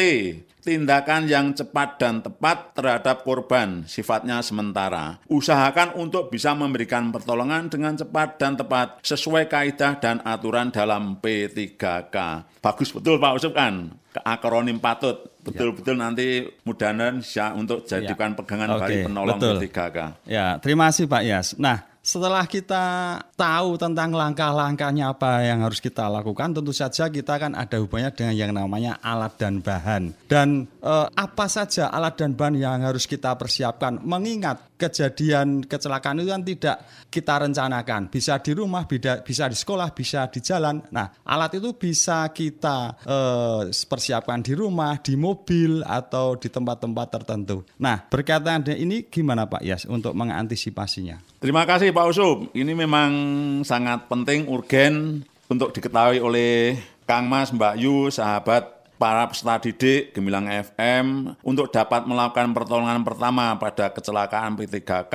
tindakan 0.65 1.29
yang 1.29 1.53
cepat 1.53 2.01
dan 2.01 2.25
tepat 2.25 2.73
terhadap 2.73 3.21
korban, 3.21 3.85
sifatnya 3.85 4.41
sementara. 4.41 5.21
Usahakan 5.29 5.93
untuk 6.01 6.33
bisa 6.33 6.57
memberikan 6.57 7.13
pertolongan 7.13 7.69
dengan 7.69 7.93
cepat 7.93 8.41
dan 8.41 8.57
tepat 8.57 8.99
sesuai 9.05 9.45
kaidah 9.45 10.01
dan 10.01 10.25
aturan 10.25 10.73
dalam 10.73 11.21
P3K. 11.21 12.15
Bagus 12.59 12.89
betul 12.89 13.21
Pak 13.21 13.37
Usuf 13.37 13.53
kan? 13.53 13.93
Ke 14.09 14.19
akronim 14.25 14.81
patut. 14.81 15.37
Betul-betul 15.45 16.01
nanti 16.01 16.49
mudah-mudahan 16.65 17.21
bisa 17.21 17.53
untuk 17.53 17.85
jadikan 17.85 18.33
pegangan 18.33 18.81
bagi 18.81 19.05
Oke, 19.05 19.05
penolong 19.05 19.37
betul. 19.37 19.55
P3K. 19.61 19.97
Ya, 20.25 20.57
terima 20.57 20.89
kasih 20.89 21.05
Pak 21.05 21.21
Yas. 21.21 21.47
Nah, 21.61 21.85
setelah 22.05 22.45
kita 22.45 23.17
tahu 23.33 23.81
tentang 23.81 24.13
langkah-langkahnya 24.13 25.17
apa 25.17 25.41
yang 25.41 25.65
harus 25.65 25.81
kita 25.81 26.05
lakukan, 26.05 26.53
tentu 26.53 26.69
saja 26.69 27.09
kita 27.09 27.41
kan 27.41 27.57
ada 27.57 27.81
hubungannya 27.81 28.13
dengan 28.13 28.33
yang 28.37 28.51
namanya 28.53 29.01
alat 29.01 29.33
dan 29.41 29.57
bahan. 29.57 30.13
Dan 30.29 30.69
eh, 30.85 31.07
apa 31.09 31.49
saja 31.49 31.89
alat 31.89 32.13
dan 32.21 32.37
bahan 32.37 32.61
yang 32.61 32.85
harus 32.85 33.09
kita 33.09 33.33
persiapkan? 33.33 34.05
Mengingat 34.05 34.74
kejadian 34.75 35.63
kecelakaan 35.63 36.19
itu 36.19 36.29
kan 36.29 36.43
tidak 36.43 36.77
kita 37.07 37.33
rencanakan. 37.47 38.11
Bisa 38.11 38.39
di 38.43 38.51
rumah, 38.51 38.83
bisa 38.87 39.47
di 39.47 39.57
sekolah, 39.57 39.95
bisa 39.95 40.27
di 40.27 40.39
jalan. 40.43 40.83
Nah, 40.91 41.11
alat 41.23 41.57
itu 41.57 41.71
bisa 41.75 42.29
kita 42.35 42.99
eh, 43.03 43.61
persiapkan 43.71 44.43
di 44.43 44.53
rumah, 44.53 44.99
di 44.99 45.15
mobil, 45.15 45.81
atau 45.81 46.35
di 46.35 46.51
tempat-tempat 46.51 47.07
tertentu. 47.07 47.63
Nah, 47.79 48.03
berkaitan 48.03 48.61
dengan 48.61 48.79
ini 48.83 49.07
gimana 49.07 49.47
Pak 49.47 49.63
Yas 49.63 49.83
untuk 49.87 50.11
mengantisipasinya? 50.11 51.23
Terima 51.39 51.63
kasih 51.63 51.95
Pak 51.95 52.05
Usub. 52.11 52.51
Ini 52.51 52.75
memang 52.75 53.11
sangat 53.63 54.11
penting, 54.11 54.51
urgen 54.51 55.23
untuk 55.47 55.71
diketahui 55.71 56.19
oleh 56.19 56.75
Kang 57.05 57.29
Mas, 57.29 57.53
Mbak 57.53 57.75
Yu, 57.77 58.09
sahabat 58.09 58.74
para 58.95 59.27
peserta 59.27 59.59
didik 59.61 60.15
Gemilang 60.15 60.47
FM 60.47 61.35
untuk 61.43 61.71
dapat 61.71 62.07
melakukan 62.07 62.55
pertolongan 62.55 63.03
pertama 63.03 63.55
pada 63.59 63.91
kecelakaan 63.91 64.55
P3K 64.55 65.13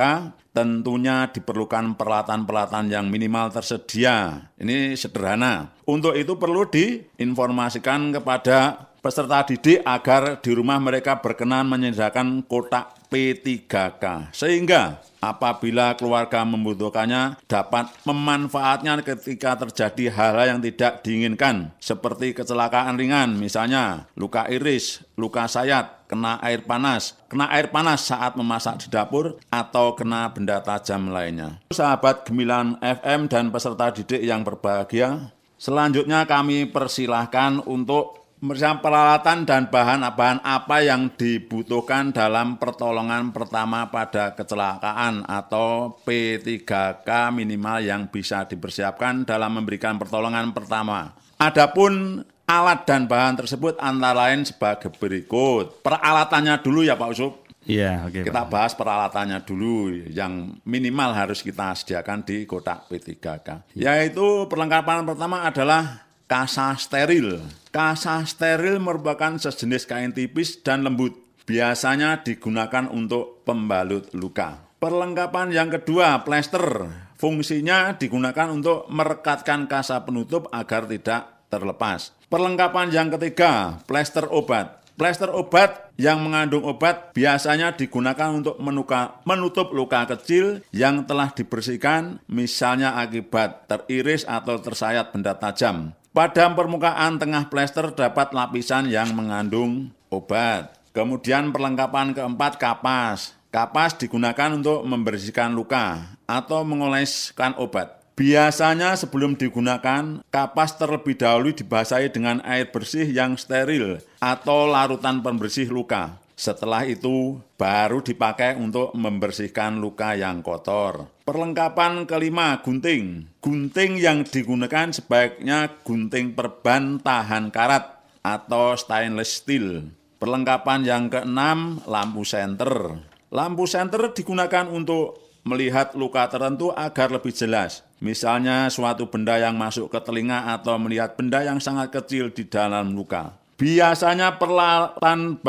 tentunya 0.51 1.31
diperlukan 1.31 1.95
peralatan-peralatan 1.95 2.91
yang 2.91 3.07
minimal 3.07 3.49
tersedia. 3.55 4.49
Ini 4.59 4.99
sederhana. 4.99 5.71
Untuk 5.87 6.15
itu 6.15 6.35
perlu 6.35 6.67
diinformasikan 6.67 8.11
kepada 8.11 8.91
peserta 9.01 9.41
didik 9.47 9.81
agar 9.81 10.37
di 10.39 10.51
rumah 10.53 10.77
mereka 10.77 11.17
berkenan 11.23 11.65
menyediakan 11.71 12.45
kotak 12.45 13.09
P3K. 13.09 14.29
Sehingga 14.35 15.01
apabila 15.21 15.93
keluarga 15.93 16.41
membutuhkannya 16.41 17.37
dapat 17.45 17.93
memanfaatnya 18.03 18.99
ketika 19.05 19.53
terjadi 19.61 20.09
hal-hal 20.09 20.57
yang 20.57 20.61
tidak 20.65 21.05
diinginkan 21.05 21.69
seperti 21.77 22.33
kecelakaan 22.33 22.97
ringan 22.97 23.37
misalnya 23.37 24.09
luka 24.17 24.49
iris, 24.49 25.05
luka 25.13 25.45
sayat, 25.45 26.09
kena 26.09 26.41
air 26.41 26.65
panas, 26.65 27.15
kena 27.29 27.47
air 27.53 27.69
panas 27.69 28.09
saat 28.09 28.33
memasak 28.33 28.81
di 28.81 28.87
dapur 28.89 29.37
atau 29.53 29.93
kena 29.93 30.27
benda 30.33 30.59
tajam 30.59 31.13
lainnya. 31.13 31.61
Sahabat 31.69 32.25
Gemilan 32.27 32.81
FM 32.81 33.29
dan 33.29 33.53
peserta 33.53 33.93
didik 33.93 34.19
yang 34.25 34.41
berbahagia, 34.41 35.31
selanjutnya 35.61 36.25
kami 36.25 36.65
persilahkan 36.67 37.61
untuk 37.63 38.20
Bersama 38.41 38.81
peralatan 38.81 39.45
dan 39.45 39.69
bahan-bahan 39.69 40.41
apa 40.41 40.81
yang 40.81 41.13
dibutuhkan 41.13 42.09
dalam 42.09 42.57
pertolongan 42.57 43.29
pertama 43.29 43.85
pada 43.93 44.33
kecelakaan 44.33 45.29
atau 45.29 45.93
P3K 46.01 47.29
minimal 47.37 47.85
yang 47.85 48.09
bisa 48.09 48.49
dipersiapkan 48.49 49.29
dalam 49.29 49.61
memberikan 49.61 50.01
pertolongan 50.01 50.57
pertama. 50.57 51.13
Adapun 51.37 52.25
alat 52.49 52.81
dan 52.89 53.05
bahan 53.05 53.45
tersebut 53.45 53.77
antara 53.77 54.25
lain 54.25 54.41
sebagai 54.41 54.89
berikut. 54.89 55.85
Peralatannya 55.85 56.57
dulu 56.65 56.81
ya 56.81 56.97
Pak 56.97 57.09
Usuk. 57.13 57.45
Iya, 57.69 58.09
oke. 58.09 58.25
kita 58.25 58.41
bahas 58.49 58.73
peralatannya 58.73 59.37
dulu 59.45 60.09
yang 60.09 60.57
minimal 60.65 61.13
harus 61.13 61.45
kita 61.45 61.77
sediakan 61.77 62.25
di 62.25 62.49
kotak 62.49 62.89
P3K. 62.89 63.77
Yaitu 63.77 64.49
perlengkapan 64.49 65.05
pertama 65.05 65.45
adalah 65.45 66.09
kasa 66.25 66.73
steril. 66.73 67.60
Kasa 67.71 68.27
steril 68.27 68.83
merupakan 68.83 69.39
sejenis 69.39 69.87
kain 69.87 70.11
tipis 70.11 70.59
dan 70.59 70.83
lembut. 70.83 71.15
Biasanya 71.47 72.19
digunakan 72.19 72.91
untuk 72.91 73.47
pembalut 73.47 74.11
luka. 74.11 74.59
Perlengkapan 74.83 75.55
yang 75.55 75.71
kedua, 75.71 76.19
plester. 76.27 76.91
Fungsinya 77.15 77.95
digunakan 77.95 78.51
untuk 78.51 78.91
merekatkan 78.91 79.71
kasa 79.71 80.03
penutup 80.03 80.51
agar 80.51 80.83
tidak 80.83 81.47
terlepas. 81.47 82.11
Perlengkapan 82.27 82.91
yang 82.91 83.07
ketiga, 83.07 83.79
plester 83.87 84.27
obat. 84.27 84.83
Plester 84.99 85.31
obat 85.31 85.95
yang 85.95 86.19
mengandung 86.19 86.67
obat 86.67 87.15
biasanya 87.15 87.71
digunakan 87.79 88.35
untuk 88.35 88.59
menuka, 88.59 89.23
menutup 89.23 89.71
luka 89.71 90.03
kecil 90.11 90.59
yang 90.75 91.07
telah 91.07 91.31
dibersihkan, 91.31 92.19
misalnya 92.27 92.99
akibat 92.99 93.71
teriris 93.71 94.27
atau 94.27 94.59
tersayat 94.59 95.15
benda 95.15 95.39
tajam. 95.39 95.95
Pada 96.11 96.51
permukaan 96.51 97.15
tengah 97.15 97.47
plester 97.47 97.87
dapat 97.95 98.35
lapisan 98.35 98.91
yang 98.91 99.15
mengandung 99.15 99.95
obat. 100.11 100.75
Kemudian 100.91 101.55
perlengkapan 101.55 102.11
keempat 102.11 102.59
kapas. 102.59 103.31
Kapas 103.47 103.95
digunakan 103.95 104.51
untuk 104.51 104.83
membersihkan 104.83 105.55
luka 105.55 106.03
atau 106.27 106.67
mengoleskan 106.67 107.55
obat. 107.55 108.03
Biasanya 108.19 108.99
sebelum 108.99 109.39
digunakan, 109.39 110.19
kapas 110.27 110.75
terlebih 110.75 111.15
dahulu 111.15 111.55
dibasahi 111.55 112.11
dengan 112.11 112.43
air 112.43 112.67
bersih 112.67 113.07
yang 113.07 113.39
steril 113.39 114.03
atau 114.19 114.67
larutan 114.67 115.23
pembersih 115.23 115.71
luka. 115.71 116.19
Setelah 116.35 116.83
itu 116.91 117.39
baru 117.55 118.03
dipakai 118.03 118.59
untuk 118.59 118.91
membersihkan 118.99 119.79
luka 119.79 120.11
yang 120.19 120.43
kotor. 120.43 121.07
Perlengkapan 121.31 122.03
kelima, 122.03 122.59
gunting. 122.59 123.23
Gunting 123.39 124.03
yang 124.03 124.27
digunakan 124.27 124.91
sebaiknya 124.91 125.79
gunting 125.87 126.35
perban 126.35 126.99
tahan 126.99 127.55
karat 127.55 128.03
atau 128.19 128.75
stainless 128.75 129.39
steel. 129.39 129.95
Perlengkapan 130.19 130.83
yang 130.83 131.07
keenam, 131.07 131.79
lampu 131.87 132.27
senter. 132.27 132.99
Lampu 133.31 133.63
senter 133.63 134.11
digunakan 134.11 134.67
untuk 134.67 135.23
melihat 135.47 135.95
luka 135.95 136.27
tertentu 136.27 136.75
agar 136.75 137.15
lebih 137.15 137.31
jelas. 137.31 137.87
Misalnya 138.03 138.67
suatu 138.67 139.07
benda 139.07 139.39
yang 139.39 139.55
masuk 139.55 139.87
ke 139.87 140.03
telinga 140.03 140.51
atau 140.51 140.75
melihat 140.83 141.15
benda 141.15 141.39
yang 141.47 141.63
sangat 141.63 141.95
kecil 141.95 142.35
di 142.35 142.43
dalam 142.43 142.91
luka. 142.91 143.39
Biasanya 143.55 144.35
peralatan 144.35 145.39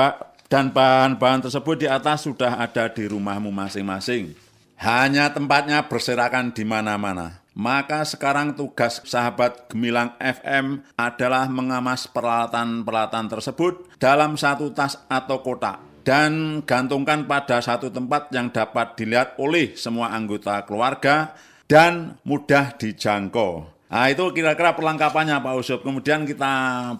dan 0.47 0.71
bahan-bahan 0.71 1.42
tersebut 1.42 1.75
di 1.83 1.90
atas 1.90 2.23
sudah 2.23 2.62
ada 2.62 2.87
di 2.87 3.03
rumahmu 3.11 3.51
masing-masing. 3.51 4.52
Hanya 4.83 5.31
tempatnya 5.31 5.87
berserakan 5.87 6.51
di 6.51 6.66
mana-mana. 6.66 7.38
Maka 7.55 8.03
sekarang 8.03 8.59
tugas 8.59 8.99
sahabat 9.07 9.71
Gemilang 9.71 10.18
FM 10.18 10.83
adalah 10.99 11.47
mengamas 11.47 12.11
peralatan-peralatan 12.11 13.31
tersebut 13.31 13.95
dalam 14.03 14.35
satu 14.35 14.75
tas 14.75 14.99
atau 15.07 15.38
kotak 15.38 15.79
dan 16.03 16.66
gantungkan 16.66 17.31
pada 17.31 17.62
satu 17.62 17.95
tempat 17.95 18.35
yang 18.35 18.51
dapat 18.51 18.99
dilihat 18.99 19.38
oleh 19.38 19.79
semua 19.79 20.11
anggota 20.11 20.66
keluarga 20.66 21.38
dan 21.71 22.18
mudah 22.27 22.75
dijangkau. 22.75 23.82
Nah 23.92 24.09
itu 24.09 24.24
kira-kira 24.33 24.72
perlengkapannya 24.72 25.37
Pak 25.44 25.55
Usup. 25.61 25.85
Kemudian 25.85 26.24
kita 26.24 26.48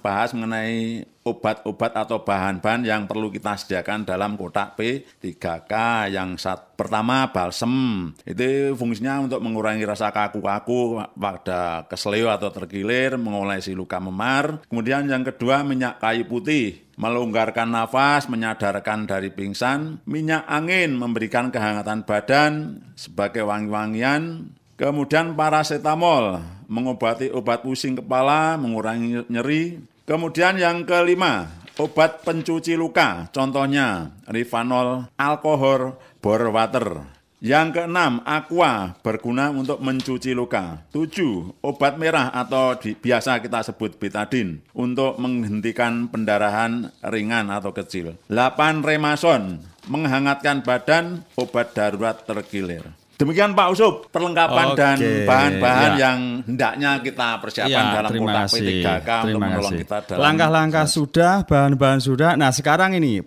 bahas 0.05 0.37
mengenai 0.37 1.09
obat-obat 1.25 1.97
atau 1.97 2.21
bahan-bahan 2.21 2.85
yang 2.85 3.09
perlu 3.09 3.33
kita 3.33 3.57
sediakan 3.57 4.05
dalam 4.05 4.37
kotak 4.37 4.77
P3K. 4.77 5.73
Yang 6.13 6.45
saat 6.45 6.77
pertama 6.77 7.33
balsem. 7.33 8.13
Itu 8.29 8.77
fungsinya 8.77 9.25
untuk 9.25 9.41
mengurangi 9.41 9.89
rasa 9.89 10.13
kaku-kaku 10.13 11.01
pada 11.17 11.89
keselio 11.89 12.29
atau 12.29 12.53
terkilir, 12.53 13.17
mengolesi 13.17 13.73
luka 13.73 13.97
memar. 13.97 14.61
Kemudian 14.69 15.09
yang 15.09 15.25
kedua 15.25 15.65
minyak 15.65 15.97
kayu 15.97 16.29
putih 16.29 16.93
melonggarkan 17.01 17.73
nafas, 17.73 18.29
menyadarkan 18.29 19.09
dari 19.09 19.33
pingsan, 19.33 20.05
minyak 20.05 20.45
angin 20.45 20.93
memberikan 20.93 21.49
kehangatan 21.49 22.05
badan 22.05 22.53
sebagai 22.95 23.49
wangi-wangian, 23.49 24.53
kemudian 24.83 25.39
paracetamol 25.39 26.43
mengobati 26.67 27.31
obat 27.31 27.63
pusing 27.63 28.03
kepala, 28.03 28.59
mengurangi 28.59 29.23
nyeri. 29.31 29.79
Kemudian 30.03 30.59
yang 30.59 30.83
kelima, 30.83 31.47
obat 31.79 32.27
pencuci 32.27 32.75
luka, 32.75 33.31
contohnya 33.31 34.11
Rivanol, 34.27 35.07
alkohol, 35.15 35.95
bore 36.19 36.51
water. 36.51 37.07
Yang 37.43 37.75
keenam, 37.75 38.23
aqua 38.23 38.95
berguna 39.03 39.51
untuk 39.51 39.83
mencuci 39.83 40.31
luka. 40.31 40.87
Tujuh, 40.95 41.59
obat 41.59 41.99
merah 41.99 42.31
atau 42.31 42.79
di, 42.79 42.95
biasa 42.95 43.43
kita 43.43 43.67
sebut 43.67 43.99
betadin 43.99 44.63
untuk 44.75 45.19
menghentikan 45.19 46.07
pendarahan 46.07 46.95
ringan 47.03 47.51
atau 47.51 47.75
kecil. 47.75 48.15
Delapan, 48.31 48.83
remason 48.87 49.59
menghangatkan 49.91 50.63
badan, 50.63 51.27
obat 51.35 51.75
darurat 51.75 52.23
terkilir. 52.23 53.02
Demikian 53.17 53.53
Pak 53.53 53.69
Usup, 53.71 53.95
perlengkapan 54.11 54.67
Oke, 54.73 54.79
dan 54.79 54.97
bahan-bahan 55.25 55.93
ya. 55.95 56.01
yang 56.01 56.19
hendaknya 56.43 56.91
kita 56.99 57.29
persiapkan 57.39 57.85
Ya, 57.85 57.95
dalam 57.95 58.11
kotak 58.11 58.37
kasih. 58.49 58.63
P3K 58.83 59.11
untuk 59.23 59.41
menolong 59.41 59.73
kasih. 59.73 59.81
kita 59.85 59.97
dalam 60.05 60.21
Langkah-langkah 60.21 60.87
sudah, 60.87 61.33
bahan-bahan 61.47 62.01
sudah. 62.01 62.31
Nah, 62.35 62.51
sekarang 62.51 62.97
ini 62.97 63.23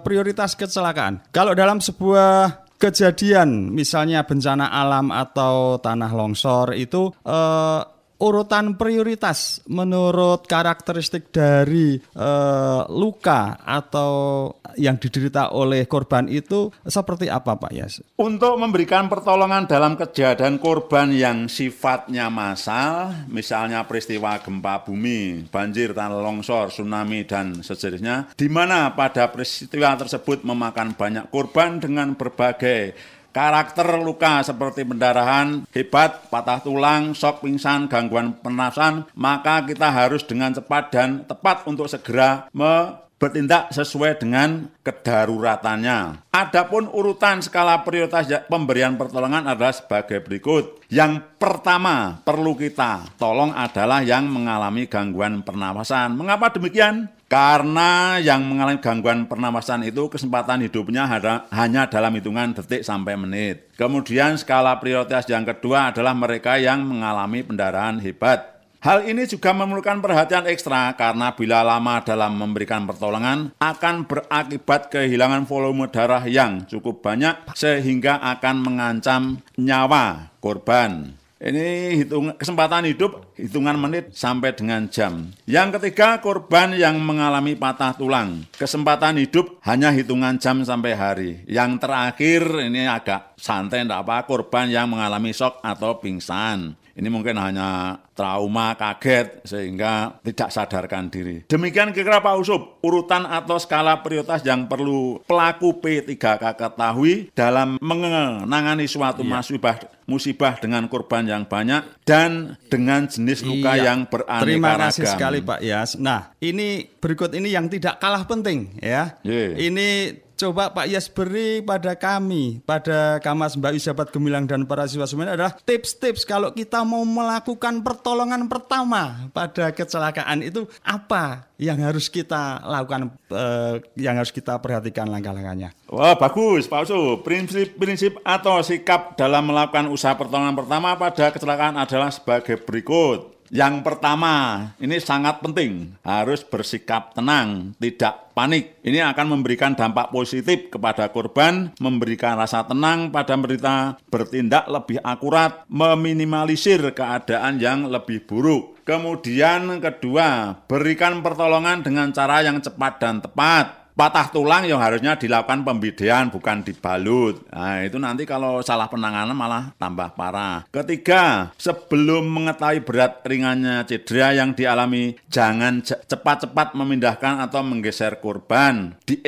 prioritas 0.00 0.56
kecelakaan. 0.56 1.28
Kalau 1.28 1.52
dalam 1.52 1.78
sebuah 1.78 2.64
kejadian, 2.76 3.72
misalnya 3.72 4.24
bencana 4.24 4.68
alam 4.68 5.08
atau 5.08 5.76
tanah 5.78 6.10
longsor 6.12 6.76
itu 6.76 7.08
eh, 7.24 7.80
urutan 8.24 8.80
prioritas 8.80 9.60
menurut 9.68 10.48
karakteristik 10.48 11.28
dari 11.28 12.00
eh, 12.00 12.82
luka 12.88 13.60
atau 13.60 14.48
yang 14.80 14.98
diderita 14.98 15.54
oleh 15.54 15.86
korban 15.86 16.26
itu 16.26 16.70
seperti 16.82 17.30
apa, 17.30 17.54
Pak 17.54 17.72
Yas? 17.72 18.02
Untuk 18.18 18.58
memberikan 18.58 19.06
pertolongan 19.06 19.70
dalam 19.70 19.94
kejadian 19.94 20.58
korban 20.58 21.14
yang 21.14 21.46
sifatnya 21.46 22.26
massal, 22.32 23.12
misalnya 23.30 23.86
peristiwa 23.86 24.38
gempa 24.42 24.82
bumi, 24.82 25.46
banjir, 25.46 25.94
tanah 25.94 26.18
longsor, 26.18 26.74
tsunami, 26.74 27.26
dan 27.26 27.62
sejenisnya, 27.62 28.34
di 28.34 28.50
mana 28.50 28.92
pada 28.96 29.30
peristiwa 29.30 29.94
tersebut 29.94 30.42
memakan 30.42 30.98
banyak 30.98 31.30
korban 31.30 31.78
dengan 31.78 32.18
berbagai 32.18 33.13
karakter 33.34 33.98
luka 33.98 34.40
seperti 34.46 34.86
pendarahan 34.86 35.66
hebat, 35.74 36.30
patah 36.30 36.62
tulang, 36.62 37.12
shock 37.12 37.42
pingsan, 37.42 37.90
gangguan 37.90 38.38
pernafasan, 38.38 39.10
maka 39.18 39.66
kita 39.66 39.90
harus 39.90 40.22
dengan 40.22 40.54
cepat 40.54 40.94
dan 40.94 41.26
tepat 41.26 41.66
untuk 41.66 41.90
segera 41.90 42.46
me 42.54 43.04
bertindak 43.14 43.72
sesuai 43.72 44.20
dengan 44.20 44.68
kedaruratannya. 44.84 46.28
Adapun 46.34 46.90
urutan 46.90 47.40
skala 47.40 47.80
prioritas 47.86 48.28
ya- 48.28 48.44
pemberian 48.44 48.98
pertolongan 49.00 49.48
adalah 49.48 49.72
sebagai 49.72 50.20
berikut. 50.20 50.84
Yang 50.92 51.24
pertama 51.40 52.20
perlu 52.20 52.52
kita 52.58 53.16
tolong 53.16 53.54
adalah 53.54 54.04
yang 54.04 54.28
mengalami 54.28 54.84
gangguan 54.90 55.40
pernafasan. 55.40 56.12
Mengapa 56.18 56.52
demikian? 56.52 57.08
Karena 57.24 58.20
yang 58.20 58.44
mengalami 58.44 58.78
gangguan 58.78 59.26
pernafasan 59.26 59.82
itu 59.88 60.06
kesempatan 60.12 60.60
hidupnya 60.64 61.08
hanya 61.50 61.88
dalam 61.88 62.12
hitungan 62.14 62.52
detik 62.52 62.84
sampai 62.84 63.16
menit. 63.16 63.72
Kemudian 63.74 64.36
skala 64.36 64.76
prioritas 64.78 65.26
yang 65.26 65.42
kedua 65.42 65.90
adalah 65.90 66.12
mereka 66.12 66.60
yang 66.60 66.84
mengalami 66.84 67.40
pendarahan 67.42 67.98
hebat. 67.98 68.54
Hal 68.84 69.08
ini 69.08 69.24
juga 69.24 69.56
memerlukan 69.56 70.04
perhatian 70.04 70.44
ekstra 70.44 70.92
karena 70.92 71.32
bila 71.32 71.64
lama 71.64 72.04
dalam 72.04 72.36
memberikan 72.36 72.84
pertolongan 72.84 73.56
akan 73.56 74.04
berakibat 74.04 74.92
kehilangan 74.92 75.48
volume 75.48 75.88
darah 75.88 76.20
yang 76.28 76.68
cukup 76.68 77.00
banyak 77.00 77.32
sehingga 77.56 78.20
akan 78.20 78.60
mengancam 78.60 79.40
nyawa 79.56 80.36
korban. 80.44 81.16
Ini 81.44 82.00
hitung, 82.00 82.32
kesempatan 82.40 82.88
hidup 82.88 83.36
hitungan 83.36 83.76
menit 83.76 84.16
sampai 84.16 84.56
dengan 84.56 84.88
jam. 84.88 85.28
Yang 85.44 85.76
ketiga, 85.76 86.16
korban 86.24 86.72
yang 86.72 86.96
mengalami 86.96 87.52
patah 87.52 87.92
tulang. 87.92 88.48
Kesempatan 88.56 89.20
hidup 89.20 89.60
hanya 89.60 89.92
hitungan 89.92 90.40
jam 90.40 90.64
sampai 90.64 90.96
hari. 90.96 91.30
Yang 91.44 91.84
terakhir 91.84 92.48
ini 92.64 92.88
agak 92.88 93.36
santai, 93.36 93.84
tidak 93.84 94.08
apa, 94.08 94.24
korban 94.24 94.72
yang 94.72 94.88
mengalami 94.88 95.36
shock 95.36 95.60
atau 95.60 96.00
pingsan. 96.00 96.80
Ini 96.94 97.10
mungkin 97.10 97.34
hanya 97.42 97.98
trauma, 98.14 98.78
kaget, 98.78 99.42
sehingga 99.42 100.22
tidak 100.22 100.48
sadarkan 100.54 101.10
diri. 101.10 101.42
Demikian 101.50 101.90
kira 101.90 102.22
Pak 102.22 102.34
Usup, 102.38 102.78
urutan 102.86 103.26
atau 103.26 103.58
skala 103.58 103.98
prioritas 103.98 104.46
yang 104.46 104.70
perlu 104.70 105.18
pelaku 105.26 105.82
P3K 105.82 106.54
ketahui 106.54 107.34
dalam 107.34 107.82
menangani 107.82 108.86
suatu 108.86 109.26
iya. 109.26 109.42
musibah, 109.42 109.76
musibah 110.06 110.54
dengan 110.62 110.86
korban 110.86 111.26
yang 111.26 111.42
banyak 111.50 112.06
dan 112.06 112.54
dengan 112.70 113.10
jenis 113.10 113.42
luka 113.42 113.74
iya. 113.74 113.90
yang 113.90 114.06
beraneka 114.06 114.46
Terima 114.46 114.72
kasih 114.78 115.02
ragam. 115.02 115.14
sekali 115.18 115.38
Pak 115.42 115.60
Yas. 115.66 115.90
Nah, 115.98 116.30
ini 116.38 116.86
berikut 117.02 117.34
ini 117.34 117.50
yang 117.50 117.66
tidak 117.66 117.98
kalah 117.98 118.22
penting 118.22 118.78
ya. 118.78 119.18
Yeah. 119.26 119.58
Ini 119.58 119.88
coba 120.34 120.74
Pak 120.74 120.86
Yas 120.90 121.06
beri 121.06 121.62
pada 121.62 121.94
kami, 121.94 122.60
pada 122.66 123.22
Kamas 123.22 123.54
Mbak 123.54 123.74
Isabat 123.78 124.08
Gemilang 124.10 124.44
dan 124.50 124.66
para 124.66 124.86
siswa 124.90 125.06
semuanya 125.06 125.38
adalah 125.38 125.54
tips-tips 125.62 126.26
kalau 126.26 126.50
kita 126.50 126.82
mau 126.82 127.02
melakukan 127.06 127.80
pertolongan 127.80 128.50
pertama 128.50 129.30
pada 129.30 129.70
kecelakaan 129.70 130.42
itu 130.42 130.66
apa 130.82 131.46
yang 131.58 131.78
harus 131.80 132.10
kita 132.10 132.60
lakukan, 132.66 133.14
eh, 133.30 133.74
yang 133.98 134.18
harus 134.18 134.34
kita 134.34 134.58
perhatikan 134.58 135.06
langkah-langkahnya. 135.06 135.70
Wah 135.86 136.18
bagus 136.18 136.66
Pak 136.66 136.90
Usu, 136.90 137.22
prinsip-prinsip 137.22 138.18
atau 138.26 138.58
sikap 138.60 139.14
dalam 139.14 139.46
melakukan 139.46 139.86
usaha 139.86 140.18
pertolongan 140.18 140.58
pertama 140.58 140.98
pada 140.98 141.30
kecelakaan 141.30 141.78
adalah 141.78 142.10
sebagai 142.10 142.58
berikut. 142.58 143.33
Yang 143.54 143.86
pertama, 143.86 144.66
ini 144.82 144.98
sangat 144.98 145.38
penting, 145.38 145.94
harus 146.02 146.42
bersikap 146.42 147.14
tenang, 147.14 147.70
tidak 147.78 148.34
panik. 148.34 148.82
Ini 148.82 149.06
akan 149.14 149.30
memberikan 149.30 149.78
dampak 149.78 150.10
positif 150.10 150.74
kepada 150.74 151.06
korban, 151.14 151.70
memberikan 151.78 152.34
rasa 152.34 152.66
tenang 152.66 153.14
pada 153.14 153.38
berita, 153.38 153.94
bertindak 154.10 154.66
lebih 154.66 154.98
akurat, 155.06 155.62
meminimalisir 155.70 156.82
keadaan 156.98 157.62
yang 157.62 157.86
lebih 157.86 158.26
buruk. 158.26 158.74
Kemudian 158.82 159.78
kedua, 159.78 160.58
berikan 160.66 161.22
pertolongan 161.22 161.86
dengan 161.86 162.10
cara 162.10 162.42
yang 162.42 162.58
cepat 162.58 162.98
dan 162.98 163.22
tepat 163.22 163.83
patah 163.94 164.28
tulang 164.30 164.66
yang 164.66 164.82
harusnya 164.82 165.14
dilakukan 165.14 165.62
pembidean 165.62 166.28
bukan 166.28 166.66
dibalut. 166.66 167.46
Nah, 167.50 167.86
itu 167.86 167.96
nanti 167.98 168.26
kalau 168.26 168.60
salah 168.60 168.90
penanganan 168.90 169.34
malah 169.34 169.70
tambah 169.78 170.12
parah. 170.18 170.66
Ketiga, 170.68 171.54
sebelum 171.56 172.26
mengetahui 172.26 172.82
berat 172.82 173.22
ringannya 173.22 173.86
cedera 173.86 174.34
yang 174.34 174.52
dialami, 174.52 175.14
jangan 175.30 175.80
cepat-cepat 175.82 176.74
memindahkan 176.74 177.46
atau 177.46 177.62
menggeser 177.62 178.18
korban. 178.18 178.98
Di, 179.06 179.22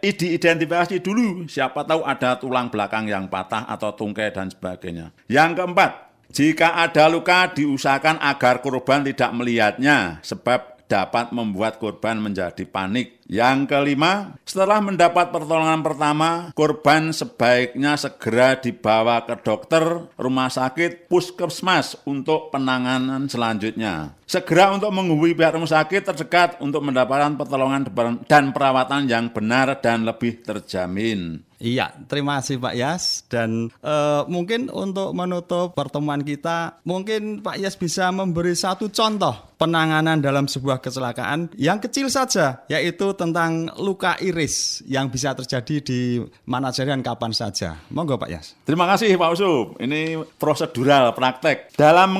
diidentifikasi 0.00 1.02
dulu, 1.02 1.50
siapa 1.50 1.82
tahu 1.82 2.06
ada 2.06 2.38
tulang 2.38 2.70
belakang 2.70 3.10
yang 3.10 3.26
patah 3.26 3.66
atau 3.66 3.90
tungkai 3.92 4.30
dan 4.30 4.48
sebagainya. 4.48 5.10
Yang 5.26 5.50
keempat, 5.58 5.90
jika 6.32 6.80
ada 6.80 7.10
luka, 7.12 7.50
diusahakan 7.52 8.22
agar 8.22 8.64
korban 8.64 9.04
tidak 9.04 9.30
melihatnya, 9.36 10.22
sebab 10.24 10.72
dapat 10.92 11.32
membuat 11.32 11.80
korban 11.80 12.20
menjadi 12.20 12.68
panik. 12.68 13.21
Yang 13.32 13.72
kelima, 13.72 14.36
setelah 14.44 14.84
mendapat 14.84 15.32
pertolongan 15.32 15.80
pertama, 15.80 16.52
korban 16.52 17.16
sebaiknya 17.16 17.96
segera 17.96 18.60
dibawa 18.60 19.24
ke 19.24 19.40
dokter, 19.40 20.12
rumah 20.20 20.52
sakit, 20.52 21.08
puskesmas 21.08 21.96
untuk 22.04 22.52
penanganan 22.52 23.32
selanjutnya. 23.32 24.12
Segera 24.28 24.76
untuk 24.76 24.92
menghubungi 24.92 25.32
pihak 25.32 25.56
rumah 25.56 25.72
sakit 25.72 26.12
terdekat 26.12 26.50
untuk 26.60 26.84
mendapatkan 26.84 27.32
pertolongan 27.40 27.88
dan 28.28 28.52
perawatan 28.52 29.08
yang 29.08 29.32
benar 29.32 29.80
dan 29.80 30.04
lebih 30.04 30.44
terjamin. 30.44 31.40
Iya, 31.62 31.94
terima 32.10 32.42
kasih 32.42 32.58
Pak 32.58 32.74
Yas. 32.74 33.22
Dan 33.30 33.70
uh, 33.86 34.26
mungkin 34.26 34.66
untuk 34.66 35.14
menutup 35.14 35.78
pertemuan 35.78 36.26
kita, 36.26 36.82
mungkin 36.82 37.38
Pak 37.38 37.62
Yas 37.62 37.78
bisa 37.78 38.10
memberi 38.10 38.58
satu 38.58 38.90
contoh 38.90 39.54
penanganan 39.62 40.18
dalam 40.18 40.50
sebuah 40.50 40.82
kecelakaan 40.82 41.54
yang 41.54 41.78
kecil 41.78 42.10
saja, 42.10 42.66
yaitu 42.66 43.14
tentang 43.22 43.70
luka 43.78 44.18
iris 44.18 44.82
yang 44.90 45.06
bisa 45.06 45.30
terjadi 45.38 45.78
di 45.78 46.00
mana 46.42 46.74
saja 46.74 46.90
dan 46.90 47.06
kapan 47.06 47.30
saja. 47.30 47.78
Monggo 47.94 48.18
Pak 48.18 48.30
Yas. 48.34 48.58
Terima 48.66 48.90
kasih 48.90 49.14
Pak 49.14 49.30
Usub. 49.38 49.78
Ini 49.78 50.18
prosedural 50.42 51.14
praktek. 51.14 51.70
Dalam 51.78 52.18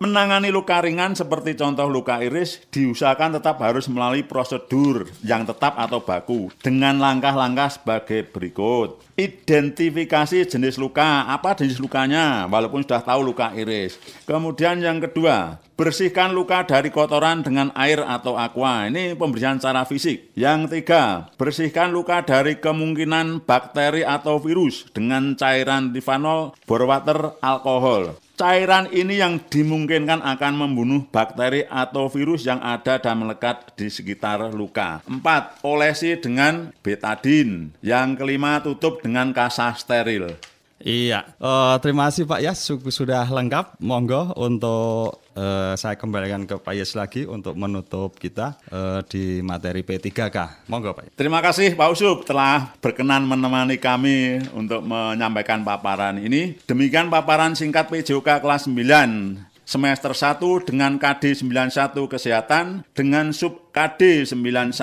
menangani 0.00 0.48
luka 0.48 0.80
ringan 0.80 1.12
seperti 1.12 1.60
contoh 1.60 1.84
luka 1.92 2.24
iris, 2.24 2.64
diusahakan 2.72 3.36
tetap 3.36 3.60
harus 3.60 3.84
melalui 3.92 4.24
prosedur 4.24 5.04
yang 5.20 5.44
tetap 5.44 5.76
atau 5.76 6.00
baku 6.00 6.48
dengan 6.64 6.96
langkah-langkah 6.96 7.76
sebagai 7.76 8.24
berikut 8.24 9.10
identifikasi 9.20 10.48
jenis 10.48 10.80
luka, 10.80 11.28
apa 11.28 11.52
jenis 11.52 11.76
lukanya, 11.76 12.48
walaupun 12.48 12.80
sudah 12.80 13.04
tahu 13.04 13.20
luka 13.20 13.52
iris. 13.52 14.00
Kemudian 14.24 14.80
yang 14.80 14.96
kedua, 14.96 15.60
bersihkan 15.76 16.32
luka 16.32 16.64
dari 16.64 16.88
kotoran 16.88 17.44
dengan 17.44 17.68
air 17.76 18.00
atau 18.00 18.40
aqua. 18.40 18.88
Ini 18.88 19.16
pembersihan 19.16 19.60
secara 19.60 19.84
fisik. 19.84 20.19
Yang 20.38 20.80
tiga, 20.80 21.28
bersihkan 21.36 21.92
luka 21.92 22.24
dari 22.24 22.56
kemungkinan 22.58 23.44
bakteri 23.44 24.06
atau 24.06 24.40
virus 24.40 24.88
dengan 24.92 25.36
cairan 25.36 25.92
difanol, 25.92 26.56
borwater, 26.64 27.36
alkohol. 27.44 28.16
Cairan 28.40 28.88
ini 28.88 29.20
yang 29.20 29.36
dimungkinkan 29.36 30.24
akan 30.24 30.54
membunuh 30.56 31.04
bakteri 31.12 31.68
atau 31.68 32.08
virus 32.08 32.48
yang 32.48 32.56
ada 32.64 32.96
dan 32.96 33.20
melekat 33.20 33.76
di 33.76 33.92
sekitar 33.92 34.48
luka. 34.56 35.04
Empat, 35.04 35.60
olesi 35.60 36.16
dengan 36.16 36.72
betadin. 36.80 37.76
Yang 37.84 38.08
kelima, 38.16 38.64
tutup 38.64 39.04
dengan 39.04 39.36
kasa 39.36 39.76
steril. 39.76 40.40
Iya, 40.80 41.36
uh, 41.36 41.76
terima 41.84 42.08
kasih 42.08 42.24
Pak 42.24 42.40
Yas 42.40 42.64
sudah 42.64 43.28
lengkap. 43.28 43.76
Monggo 43.84 44.32
untuk 44.40 45.20
uh, 45.40 45.72
saya 45.80 45.96
kembalikan 45.96 46.44
ke 46.44 46.60
Pak 46.60 46.74
Yas 46.76 46.92
lagi 46.92 47.24
untuk 47.24 47.56
menutup 47.56 48.20
kita 48.20 48.60
uh, 48.68 49.00
di 49.08 49.40
materi 49.40 49.80
P3K. 49.80 50.68
Monggo 50.68 50.92
Pak. 50.92 51.16
Terima 51.16 51.40
kasih 51.40 51.72
Pak 51.72 51.88
Usub 51.96 52.28
telah 52.28 52.76
berkenan 52.84 53.24
menemani 53.24 53.80
kami 53.80 54.44
untuk 54.52 54.84
menyampaikan 54.84 55.64
paparan 55.64 56.20
ini. 56.20 56.60
Demikian 56.68 57.08
paparan 57.08 57.56
singkat 57.56 57.88
PJOK 57.88 58.44
kelas 58.44 58.68
9 58.68 59.49
semester 59.70 60.10
1 60.10 60.66
dengan 60.66 60.98
KD 60.98 61.46
91 61.46 61.94
Kesehatan 62.10 62.82
dengan 62.90 63.30
sub 63.30 63.70
KD 63.70 64.26
911 64.26 64.74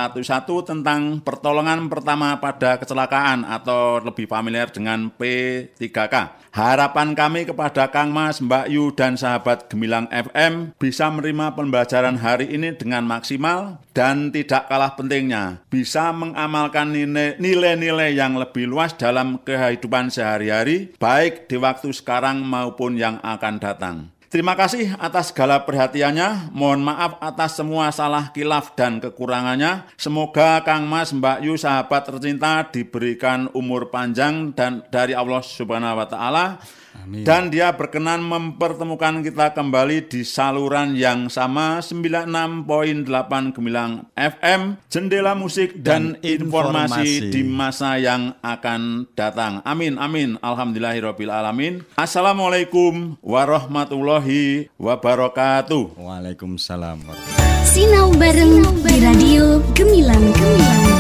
tentang 0.63 1.19
pertolongan 1.19 1.91
pertama 1.91 2.39
pada 2.39 2.79
kecelakaan 2.79 3.43
atau 3.43 3.99
lebih 3.99 4.31
familiar 4.31 4.71
dengan 4.71 5.11
P3K. 5.11 6.39
Harapan 6.55 7.11
kami 7.11 7.43
kepada 7.43 7.91
Kang 7.91 8.15
Mas, 8.15 8.39
Mbak 8.39 8.71
Yu, 8.71 8.95
dan 8.95 9.19
sahabat 9.19 9.67
Gemilang 9.67 10.07
FM 10.07 10.71
bisa 10.79 11.11
menerima 11.11 11.51
pembelajaran 11.51 12.15
hari 12.15 12.47
ini 12.55 12.71
dengan 12.79 13.03
maksimal 13.03 13.83
dan 13.91 14.31
tidak 14.31 14.71
kalah 14.71 14.95
pentingnya 14.95 15.59
bisa 15.67 16.15
mengamalkan 16.15 16.95
nilai-nilai 17.35 18.15
yang 18.15 18.39
lebih 18.39 18.71
luas 18.71 18.95
dalam 18.95 19.43
kehidupan 19.43 20.07
sehari-hari, 20.07 20.95
baik 20.95 21.51
di 21.51 21.59
waktu 21.59 21.91
sekarang 21.91 22.39
maupun 22.39 22.95
yang 22.95 23.19
akan 23.19 23.59
datang. 23.59 24.16
Terima 24.27 24.59
kasih 24.59 24.91
atas 24.99 25.31
segala 25.31 25.63
perhatiannya. 25.63 26.51
Mohon 26.51 26.91
maaf 26.91 27.15
atas 27.23 27.55
semua 27.55 27.87
salah 27.95 28.27
kilaf 28.35 28.75
dan 28.75 28.99
kekurangannya. 28.99 29.87
Semoga 29.95 30.59
Kang 30.67 30.83
Mas, 30.83 31.15
Mbak 31.15 31.47
Yu, 31.47 31.55
sahabat 31.55 32.11
tercinta 32.11 32.67
diberikan 32.67 33.47
umur 33.55 33.87
panjang 33.87 34.51
dan 34.51 34.83
dari 34.91 35.15
Allah 35.15 35.39
Subhanahu 35.39 36.03
wa 36.03 36.07
taala 36.11 36.59
Amin. 37.07 37.23
Dan 37.23 37.47
dia 37.47 37.71
berkenan 37.71 38.19
mempertemukan 38.19 39.23
kita 39.23 39.55
kembali 39.55 40.11
di 40.11 40.27
saluran 40.27 40.91
yang 40.91 41.31
sama 41.31 41.79
96.8 41.79 43.55
Gemilang 43.55 44.11
FM, 44.11 44.75
jendela 44.91 45.31
musik 45.31 45.79
dan, 45.79 46.19
dan 46.19 46.27
informasi, 46.35 47.31
informasi 47.31 47.31
di 47.31 47.41
masa 47.47 47.95
yang 47.95 48.35
akan 48.43 49.07
datang. 49.15 49.63
Amin, 49.63 49.95
amin. 49.95 50.35
Alhamdulillahirabbil 50.43 51.31
alamin. 51.31 51.87
Assalamualaikum 51.95 53.15
warahmatullahi 53.23 54.67
wabarakatuh. 54.75 55.95
Waalaikumsalam. 55.95 57.07
Sinau 57.63 58.11
bareng 58.19 58.67
di 58.83 58.95
radio 58.99 59.63
Gemilang 59.71 60.27
Gemilang. 60.35 60.96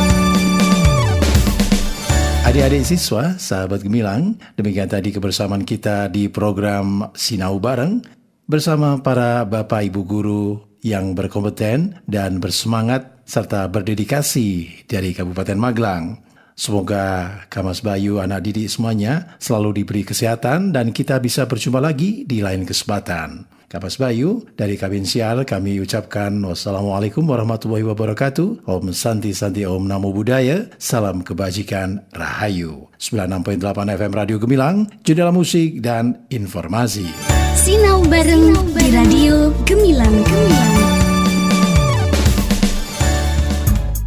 Adik-adik 2.57 2.89
siswa, 2.89 3.37
sahabat 3.37 3.85
gemilang, 3.85 4.33
demikian 4.57 4.89
tadi 4.89 5.13
kebersamaan 5.13 5.61
kita 5.61 6.09
di 6.09 6.25
program 6.25 7.05
Sinau 7.13 7.61
Bareng 7.61 8.01
bersama 8.49 8.97
para 8.97 9.45
Bapak 9.45 9.85
Ibu 9.85 10.01
guru 10.01 10.57
yang 10.81 11.13
berkompeten 11.13 12.01
dan 12.09 12.41
bersemangat 12.41 13.21
serta 13.29 13.69
berdedikasi 13.69 14.73
dari 14.89 15.13
Kabupaten 15.13 15.53
Magelang. 15.53 16.25
Semoga 16.57 17.45
Kamas 17.53 17.85
Bayu 17.85 18.17
anak 18.17 18.49
didik 18.49 18.73
semuanya 18.73 19.37
selalu 19.37 19.85
diberi 19.85 20.01
kesehatan 20.01 20.73
dan 20.73 20.89
kita 20.89 21.21
bisa 21.21 21.45
berjumpa 21.45 21.77
lagi 21.77 22.25
di 22.25 22.41
lain 22.41 22.65
kesempatan. 22.65 23.56
Kapas 23.67 23.99
Bayu 23.99 24.47
dari 24.55 24.79
Kabin 24.79 25.03
Sial 25.03 25.43
kami 25.43 25.83
ucapkan 25.83 26.31
wassalamualaikum 26.39 27.27
warahmatullahi 27.27 27.83
wabarakatuh. 27.83 28.63
Om 28.63 28.95
Santi 28.95 29.35
Santi 29.35 29.67
Om 29.67 29.91
Namo 29.91 30.15
Buddhaya. 30.15 30.71
Salam 30.79 31.19
kebajikan 31.19 31.99
Rahayu. 32.15 32.87
96.8 32.95 33.59
FM 33.99 34.11
Radio 34.15 34.39
Gemilang, 34.39 34.87
jendela 35.03 35.35
musik 35.35 35.83
dan 35.83 36.23
informasi. 36.31 37.11
Sinau 37.59 38.07
bareng 38.07 38.55
di 38.71 38.87
Radio 38.95 39.51
Gemilang 39.67 40.15
Gemilang. 40.23 40.75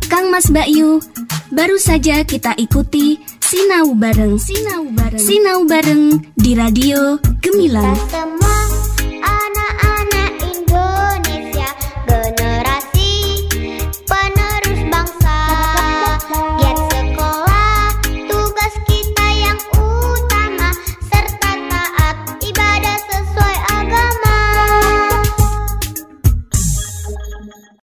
Kang 0.08 0.32
Mas 0.32 0.48
Bayu 0.48 1.04
Baru 1.52 1.76
saja 1.76 2.24
kita 2.24 2.56
ikuti 2.56 3.20
Sinau 3.44 3.92
Bareng 3.92 4.40
Sinau 4.40 4.88
Bareng 4.96 5.20
Sinau 5.20 5.68
Bareng 5.68 6.16
di 6.38 6.56
Radio 6.56 7.20
Gemilang 7.44 7.98